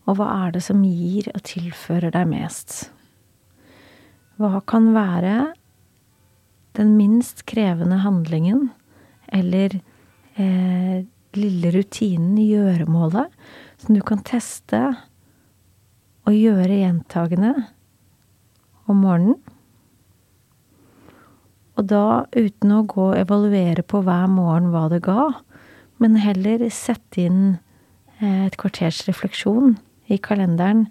Og 0.05 0.19
hva 0.19 0.27
er 0.45 0.57
det 0.57 0.65
som 0.67 0.83
gir 0.83 1.31
og 1.31 1.41
tilfører 1.47 2.11
deg 2.11 2.27
mest? 2.27 2.91
Hva 4.35 4.59
kan 4.67 4.91
være 4.93 5.55
den 6.75 6.97
minst 6.99 7.45
krevende 7.47 8.03
handlingen 8.03 8.67
eller 9.31 9.79
eh, 10.35 11.07
lille 11.39 11.71
rutinen 11.75 12.37
i 12.41 12.49
gjøremålet 12.53 13.33
som 13.81 13.97
du 13.97 14.01
kan 14.05 14.23
teste 14.25 14.81
og 16.25 16.33
gjøre 16.33 16.81
gjentagende 16.81 17.53
om 18.89 19.03
morgenen? 19.03 19.39
Og 21.75 21.89
da 21.91 22.23
uten 22.31 22.71
å 22.71 22.85
gå 22.87 23.09
og 23.11 23.19
evaluere 23.19 23.83
på 23.83 23.99
hver 24.05 24.29
morgen 24.31 24.71
hva 24.71 24.85
det 24.93 25.01
ga, 25.03 25.33
men 25.99 26.15
heller 26.23 26.63
sette 26.71 27.25
inn 27.27 27.41
eh, 28.21 28.45
et 28.47 28.55
kvarters 28.59 29.01
refleksjon 29.09 29.75
i 30.11 30.19
kalenderen 30.21 30.85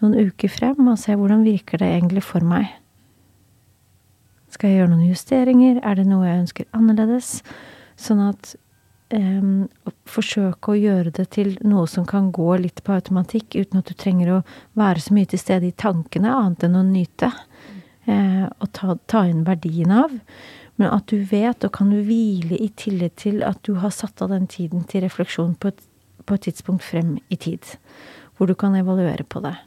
noen 0.00 0.30
uker 0.30 0.48
frem 0.52 0.88
og 0.88 0.98
se 1.00 1.16
hvordan 1.16 1.44
virker 1.44 1.80
det 1.80 1.90
egentlig 1.92 2.24
for 2.24 2.44
meg. 2.46 2.70
Skal 4.50 4.72
jeg 4.72 4.80
gjøre 4.80 4.92
noen 4.94 5.10
justeringer? 5.10 5.78
Er 5.86 5.98
det 5.98 6.06
noe 6.08 6.26
jeg 6.26 6.42
ønsker 6.44 6.68
annerledes? 6.76 7.40
Sånn 8.00 8.22
at 8.24 8.54
um, 9.14 9.68
Forsøke 10.10 10.72
å 10.72 10.78
gjøre 10.78 11.12
det 11.14 11.28
til 11.36 11.52
noe 11.66 11.86
som 11.90 12.06
kan 12.08 12.30
gå 12.34 12.56
litt 12.62 12.82
på 12.86 12.96
automatikk, 12.96 13.54
uten 13.54 13.80
at 13.80 13.90
du 13.90 13.94
trenger 13.94 14.32
å 14.32 14.40
være 14.78 15.04
så 15.04 15.14
mye 15.14 15.28
til 15.30 15.42
stede 15.42 15.68
i 15.68 15.76
tankene, 15.76 16.32
annet 16.34 16.66
enn 16.66 16.78
å 16.80 16.86
nyte. 16.86 17.30
Uh, 18.08 18.48
og 18.58 18.70
ta, 18.74 18.96
ta 19.10 19.26
inn 19.30 19.44
verdien 19.46 19.92
av. 19.94 20.14
Men 20.80 20.94
at 20.94 21.12
du 21.12 21.20
vet 21.28 21.66
og 21.66 21.74
kan 21.76 21.90
du 21.92 21.98
hvile 22.06 22.56
i 22.56 22.70
tillit 22.72 23.18
til 23.20 23.42
at 23.44 23.60
du 23.68 23.74
har 23.82 23.92
satt 23.92 24.22
av 24.24 24.32
den 24.32 24.46
tiden 24.50 24.86
til 24.88 25.04
refleksjon 25.04 25.52
på 25.60 25.74
et, 25.74 25.82
på 26.24 26.36
et 26.38 26.46
tidspunkt 26.48 26.86
frem 26.86 27.18
i 27.28 27.36
tid. 27.36 27.66
Hvor 28.36 28.48
du 28.48 28.56
kan 28.56 28.74
evaluere 28.78 29.26
på 29.28 29.42
det. 29.44 29.58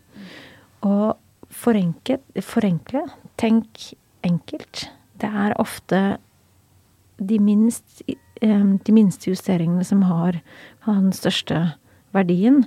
Og 0.83 1.13
forenkle, 1.53 2.17
forenkle. 2.41 3.05
Tenk 3.37 3.93
enkelt. 4.25 4.87
Det 5.21 5.29
er 5.29 5.53
ofte 5.61 6.01
de, 7.21 7.37
minst, 7.39 8.01
de 8.43 8.95
minste 8.95 9.31
justeringene 9.31 9.85
som 9.87 10.03
har, 10.09 10.41
har 10.83 10.99
den 10.99 11.15
største 11.15 11.61
verdien. 12.15 12.65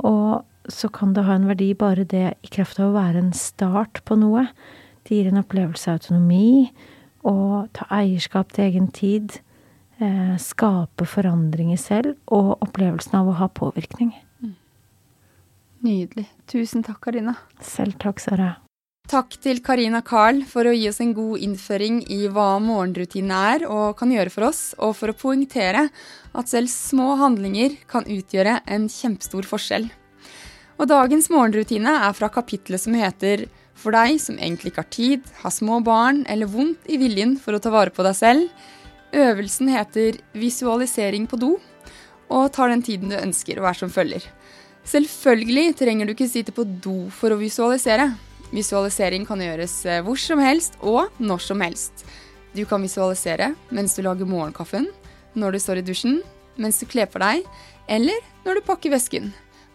Og 0.00 0.44
så 0.70 0.88
kan 0.88 1.12
det 1.14 1.26
ha 1.26 1.36
en 1.36 1.48
verdi 1.50 1.72
bare 1.76 2.06
det 2.08 2.26
i 2.44 2.52
kraft 2.52 2.80
av 2.80 2.90
å 2.90 2.96
være 2.96 3.20
en 3.20 3.32
start 3.36 4.00
på 4.08 4.16
noe. 4.20 4.46
Det 5.04 5.18
gir 5.18 5.28
en 5.28 5.42
opplevelse 5.42 5.90
av 5.90 6.00
autonomi, 6.00 6.72
å 7.24 7.64
ta 7.76 7.88
eierskap 7.92 8.52
til 8.52 8.66
egen 8.66 8.88
tid, 8.92 9.38
eh, 10.00 10.36
skape 10.40 11.06
forandringer 11.08 11.80
selv, 11.80 12.16
og 12.28 12.58
opplevelsen 12.64 13.20
av 13.20 13.28
å 13.28 13.38
ha 13.40 13.48
påvirkning. 13.48 14.12
Nydelig. 15.84 16.28
Tusen 16.48 16.82
takk, 16.82 17.02
Karina. 17.04 17.36
Selv 17.60 17.98
takk, 18.00 18.20
Sara. 18.20 18.63
Takk 19.04 19.34
til 19.44 19.58
Karina 19.60 20.00
Carl 20.00 20.38
for 20.48 20.64
å 20.64 20.70
gi 20.72 20.86
oss 20.88 21.02
en 21.04 21.10
god 21.12 21.42
innføring 21.44 21.98
i 22.08 22.22
hva 22.32 22.54
morgenrutinen 22.64 23.34
er 23.36 23.66
og 23.68 23.98
kan 23.98 24.08
gjøre 24.08 24.32
for 24.32 24.46
oss, 24.48 24.62
og 24.80 24.94
for 24.96 25.12
å 25.12 25.16
poengtere 25.18 25.90
at 26.32 26.48
selv 26.48 26.72
små 26.72 27.10
handlinger 27.20 27.76
kan 27.90 28.08
utgjøre 28.08 28.62
en 28.64 28.88
kjempestor 28.88 29.44
forskjell. 29.50 29.90
Og 30.80 30.88
dagens 30.88 31.28
morgenrutine 31.28 31.98
er 32.08 32.16
fra 32.16 32.32
kapitlet 32.32 32.80
som 32.80 32.96
heter 32.96 33.46
For 33.76 33.92
deg 33.92 34.16
som 34.22 34.38
egentlig 34.38 34.72
ikke 34.72 34.84
har 34.86 34.92
tid, 34.94 35.30
har 35.42 35.52
små 35.52 35.82
barn 35.84 36.24
eller 36.30 36.48
vondt 36.48 36.88
i 36.88 36.96
viljen 36.96 37.36
for 37.36 37.52
å 37.52 37.60
ta 37.60 37.74
vare 37.74 37.92
på 37.92 38.06
deg 38.06 38.16
selv. 38.16 38.66
Øvelsen 39.12 39.68
heter 39.68 40.20
Visualisering 40.32 41.26
på 41.28 41.36
do, 41.42 41.56
og 42.30 42.52
tar 42.54 42.72
den 42.72 42.86
tiden 42.86 43.12
du 43.12 43.20
ønsker 43.20 43.60
og 43.60 43.68
er 43.68 43.84
som 43.84 43.92
følger. 43.92 44.24
Selvfølgelig 44.88 45.74
trenger 45.76 46.06
du 46.06 46.14
ikke 46.14 46.30
sitte 46.30 46.54
på 46.56 46.64
do 46.64 47.10
for 47.12 47.34
å 47.34 47.42
visualisere. 47.42 48.14
Visualisering 48.54 49.26
kan 49.26 49.42
gjøres 49.42 49.80
eh, 49.88 50.02
hvor 50.06 50.18
som 50.20 50.42
helst 50.42 50.78
og 50.80 51.10
når 51.18 51.42
som 51.42 51.62
helst. 51.64 52.04
Du 52.54 52.62
kan 52.70 52.82
visualisere 52.84 53.52
mens 53.74 53.96
du 53.96 54.04
lager 54.06 54.28
morgenkaffen, 54.30 54.86
når 55.34 55.56
du 55.56 55.62
står 55.62 55.80
i 55.80 55.86
dusjen, 55.86 56.20
mens 56.54 56.78
du 56.78 56.86
kler 56.86 57.10
på 57.10 57.18
deg, 57.18 57.42
eller 57.90 58.20
når 58.44 58.60
du 58.60 58.66
pakker 58.68 58.94
vesken. 58.94 59.32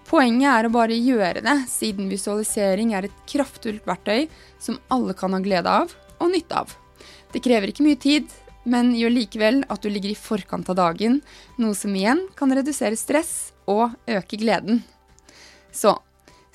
Poenget 0.09 0.49
er 0.49 0.65
å 0.65 0.73
bare 0.73 0.95
gjøre 0.95 1.43
det, 1.45 1.55
siden 1.69 2.07
visualisering 2.09 2.95
er 2.97 3.05
et 3.05 3.17
kraftfullt 3.29 3.85
verktøy 3.85 4.29
som 4.61 4.79
alle 4.89 5.13
kan 5.17 5.35
ha 5.35 5.41
glede 5.43 5.69
av 5.69 5.91
og 6.17 6.31
nytte 6.31 6.63
av. 6.63 6.71
Det 7.29 7.43
krever 7.45 7.69
ikke 7.69 7.85
mye 7.85 7.99
tid, 7.99 8.31
men 8.69 8.95
gjør 8.97 9.13
likevel 9.13 9.61
at 9.69 9.83
du 9.83 9.91
ligger 9.91 10.13
i 10.13 10.17
forkant 10.17 10.71
av 10.71 10.79
dagen, 10.79 11.19
noe 11.61 11.75
som 11.77 11.93
igjen 11.95 12.25
kan 12.39 12.55
redusere 12.55 12.97
stress 12.97 13.51
og 13.69 13.91
øke 14.09 14.39
gleden. 14.41 14.81
Så 15.71 15.93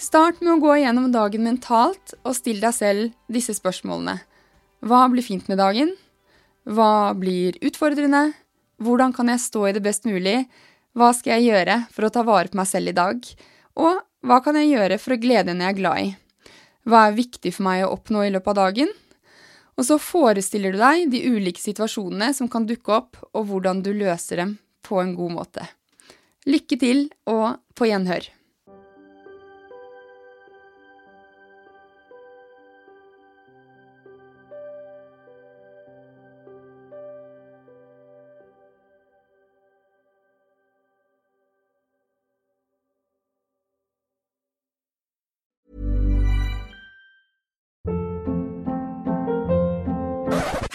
start 0.01 0.41
med 0.43 0.57
å 0.57 0.61
gå 0.63 0.77
igjennom 0.79 1.11
dagen 1.15 1.45
mentalt 1.47 2.15
og 2.23 2.35
still 2.37 2.61
deg 2.63 2.75
selv 2.77 3.13
disse 3.33 3.55
spørsmålene. 3.57 4.19
Hva 4.85 5.07
blir 5.13 5.25
fint 5.25 5.47
med 5.49 5.61
dagen? 5.63 5.95
Hva 6.65 7.15
blir 7.17 7.57
utfordrende? 7.65 8.33
Hvordan 8.83 9.15
kan 9.17 9.31
jeg 9.33 9.43
stå 9.45 9.69
i 9.69 9.75
det 9.77 9.85
best 9.85 10.09
mulig? 10.09 10.45
Hva 10.95 11.13
skal 11.17 11.39
jeg 11.39 11.55
gjøre 11.55 11.79
for 11.95 12.07
å 12.07 12.13
ta 12.13 12.25
vare 12.27 12.51
på 12.51 12.59
meg 12.59 12.69
selv 12.71 12.93
i 12.93 12.97
dag? 12.97 13.23
Og 13.81 14.03
hva 14.25 14.41
kan 14.45 14.59
jeg 14.59 14.75
gjøre 14.75 14.99
for 15.01 15.15
å 15.15 15.21
glede 15.21 15.55
en 15.55 15.63
jeg 15.65 15.75
er 15.75 15.81
glad 15.81 16.03
i? 16.03 16.13
Hva 16.85 17.07
er 17.09 17.17
viktig 17.17 17.55
for 17.57 17.67
meg 17.67 17.85
å 17.85 17.95
oppnå 17.97 18.27
i 18.27 18.33
løpet 18.35 18.53
av 18.53 18.61
dagen? 18.61 18.93
Og 19.75 19.89
så 19.89 19.99
forestiller 19.99 20.75
du 20.75 20.79
deg 20.79 21.09
de 21.11 21.23
ulike 21.33 21.63
situasjonene 21.63 22.31
som 22.37 22.51
kan 22.51 22.67
dukke 22.69 22.95
opp, 22.95 23.19
og 23.35 23.49
hvordan 23.51 23.83
du 23.83 23.91
løser 23.97 24.43
dem 24.43 24.57
på 24.87 25.01
en 25.03 25.17
god 25.19 25.35
måte. 25.41 25.67
Lykke 26.47 26.79
til, 26.79 27.07
og 27.27 27.57
på 27.75 27.89
gjenhør. 27.89 28.29